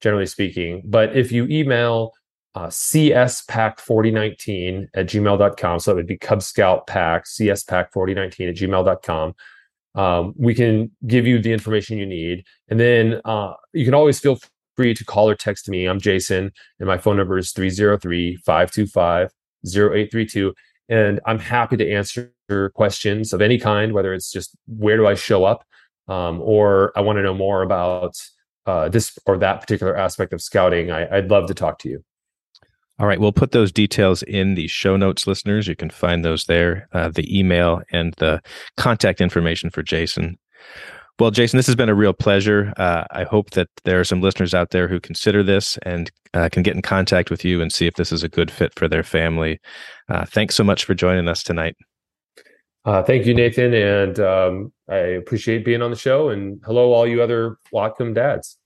generally 0.00 0.24
speaking. 0.26 0.80
But 0.84 1.14
if 1.14 1.30
you 1.30 1.46
email 1.46 2.12
uh, 2.54 2.68
cspack4019 2.68 4.86
at 4.94 5.06
gmail.com, 5.06 5.78
so 5.78 5.92
it 5.92 5.96
would 5.96 6.06
be 6.06 6.16
Cub 6.16 6.42
Scout 6.42 6.86
Pack, 6.86 7.26
cspack4019 7.26 8.48
at 8.48 8.56
gmail.com, 8.56 9.34
um, 9.94 10.32
we 10.38 10.54
can 10.54 10.90
give 11.06 11.26
you 11.26 11.38
the 11.38 11.52
information 11.52 11.98
you 11.98 12.06
need. 12.06 12.46
And 12.68 12.80
then 12.80 13.20
uh, 13.26 13.52
you 13.74 13.84
can 13.84 13.92
always 13.94 14.18
feel 14.20 14.38
free 14.74 14.94
to 14.94 15.04
call 15.04 15.28
or 15.28 15.34
text 15.34 15.68
me. 15.68 15.84
I'm 15.86 16.00
Jason, 16.00 16.50
and 16.78 16.86
my 16.86 16.96
phone 16.96 17.18
number 17.18 17.36
is 17.36 17.52
303 17.52 18.36
525 18.36 19.30
0832. 19.66 20.54
And 20.88 21.20
I'm 21.26 21.38
happy 21.38 21.76
to 21.76 21.92
answer 21.92 22.32
questions 22.74 23.32
of 23.32 23.40
any 23.40 23.58
kind, 23.58 23.92
whether 23.92 24.12
it's 24.14 24.32
just 24.32 24.56
where 24.66 24.96
do 24.96 25.06
I 25.06 25.14
show 25.14 25.44
up, 25.44 25.64
um, 26.08 26.40
or 26.42 26.92
I 26.96 27.00
want 27.00 27.18
to 27.18 27.22
know 27.22 27.34
more 27.34 27.62
about 27.62 28.14
uh, 28.66 28.88
this 28.88 29.18
or 29.26 29.38
that 29.38 29.60
particular 29.60 29.96
aspect 29.96 30.32
of 30.32 30.42
scouting. 30.42 30.90
I, 30.90 31.16
I'd 31.16 31.30
love 31.30 31.46
to 31.48 31.54
talk 31.54 31.78
to 31.80 31.88
you. 31.88 32.04
All 33.00 33.06
right, 33.06 33.20
we'll 33.20 33.32
put 33.32 33.52
those 33.52 33.70
details 33.70 34.24
in 34.24 34.56
the 34.56 34.66
show 34.66 34.96
notes, 34.96 35.26
listeners. 35.26 35.68
You 35.68 35.76
can 35.76 35.90
find 35.90 36.24
those 36.24 36.46
there, 36.46 36.88
uh, 36.92 37.10
the 37.10 37.38
email 37.38 37.82
and 37.92 38.12
the 38.18 38.42
contact 38.76 39.20
information 39.20 39.70
for 39.70 39.84
Jason. 39.84 40.36
Well, 41.20 41.30
Jason, 41.30 41.56
this 41.56 41.66
has 41.66 41.76
been 41.76 41.88
a 41.88 41.94
real 41.94 42.12
pleasure. 42.12 42.72
Uh, 42.76 43.04
I 43.10 43.24
hope 43.24 43.50
that 43.50 43.68
there 43.84 43.98
are 43.98 44.04
some 44.04 44.20
listeners 44.20 44.54
out 44.54 44.70
there 44.70 44.86
who 44.86 45.00
consider 45.00 45.42
this 45.42 45.76
and 45.82 46.10
uh, 46.34 46.48
can 46.50 46.62
get 46.62 46.76
in 46.76 46.82
contact 46.82 47.30
with 47.30 47.44
you 47.44 47.60
and 47.60 47.72
see 47.72 47.86
if 47.86 47.94
this 47.94 48.12
is 48.12 48.22
a 48.22 48.28
good 48.28 48.50
fit 48.50 48.72
for 48.76 48.86
their 48.86 49.02
family. 49.02 49.60
Uh, 50.08 50.24
thanks 50.26 50.54
so 50.54 50.62
much 50.62 50.84
for 50.84 50.94
joining 50.94 51.28
us 51.28 51.42
tonight. 51.42 51.76
Uh, 52.84 53.02
thank 53.02 53.26
you, 53.26 53.34
Nathan. 53.34 53.74
And 53.74 54.20
um, 54.20 54.72
I 54.88 54.96
appreciate 54.96 55.64
being 55.64 55.82
on 55.82 55.90
the 55.90 55.96
show. 55.96 56.30
And 56.30 56.60
hello, 56.64 56.92
all 56.92 57.06
you 57.06 57.22
other 57.22 57.58
Whatcom 57.72 58.14
dads. 58.14 58.58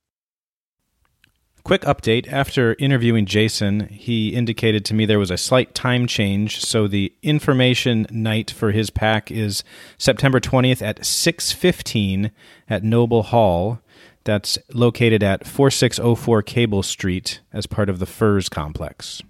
Quick 1.64 1.83
update 1.83 2.27
after 2.31 2.75
interviewing 2.81 3.25
Jason, 3.25 3.87
he 3.87 4.31
indicated 4.31 4.85
to 4.85 4.94
me 4.94 5.07
there 5.07 5.20
was 5.20 5.31
a 5.31 5.37
slight 5.37 5.77
time 5.77 6.09
change. 6.09 6.61
So 6.61 6.88
the 6.88 7.14
information 7.22 8.07
night 8.11 8.51
for 8.51 8.72
his 8.72 8.90
pack 8.90 9.31
is 9.31 9.62
September 9.96 10.40
20th 10.40 10.83
at 10.83 11.05
6:15 11.05 12.33
at 12.68 12.83
Noble 12.83 13.22
Hall. 13.22 13.81
That's 14.25 14.59
located 14.72 15.22
at 15.22 15.46
4604 15.46 16.42
Cable 16.42 16.83
Street 16.83 17.40
as 17.53 17.66
part 17.66 17.88
of 17.88 18.01
the 18.01 18.07
Firs 18.07 18.48
complex. 18.48 19.22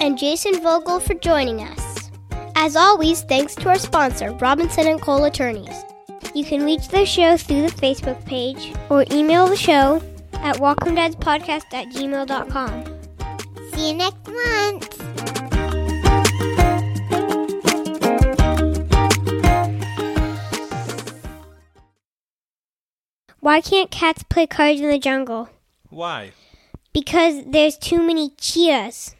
And 0.00 0.18
Jason 0.18 0.60
Vogel 0.62 1.00
for 1.00 1.14
joining 1.14 1.60
us. 1.62 2.10
As 2.56 2.76
always, 2.76 3.22
thanks 3.22 3.54
to 3.56 3.68
our 3.68 3.78
sponsor, 3.78 4.32
Robinson 4.32 4.86
and 4.86 5.00
Cole 5.00 5.24
Attorneys. 5.24 5.84
You 6.34 6.44
can 6.44 6.64
reach 6.64 6.88
the 6.88 7.04
show 7.04 7.36
through 7.36 7.62
the 7.62 7.76
Facebook 7.76 8.24
page 8.24 8.72
or 8.88 9.04
email 9.10 9.46
the 9.46 9.56
show 9.56 10.02
at 10.34 10.56
whatcomdadspodcast 10.56 11.72
at 11.72 11.88
gmail.com. 11.88 12.84
See 13.72 13.90
you 13.90 13.94
next 13.94 14.28
month. 14.28 15.02
Why 23.40 23.60
can't 23.60 23.90
cats 23.90 24.22
play 24.22 24.46
cards 24.46 24.80
in 24.80 24.88
the 24.88 25.00
jungle? 25.00 25.50
Why? 25.90 26.30
Because 26.92 27.44
there's 27.44 27.76
too 27.76 28.00
many 28.00 28.30
cheetahs. 28.38 29.16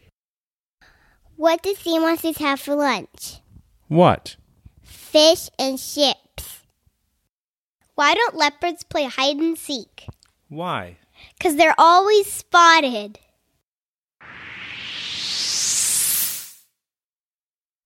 What 1.42 1.64
do 1.64 1.74
sea 1.74 1.98
monsters 1.98 2.38
have 2.38 2.60
for 2.60 2.76
lunch? 2.76 3.40
What? 3.88 4.36
Fish 4.80 5.50
and 5.58 5.76
chips. 5.76 6.62
Why 7.96 8.14
don't 8.14 8.36
leopards 8.36 8.84
play 8.84 9.06
hide 9.06 9.38
and 9.38 9.58
seek? 9.58 10.06
Why? 10.48 10.98
Because 11.36 11.56
they're 11.56 11.74
always 11.76 12.30
spotted. 12.30 13.18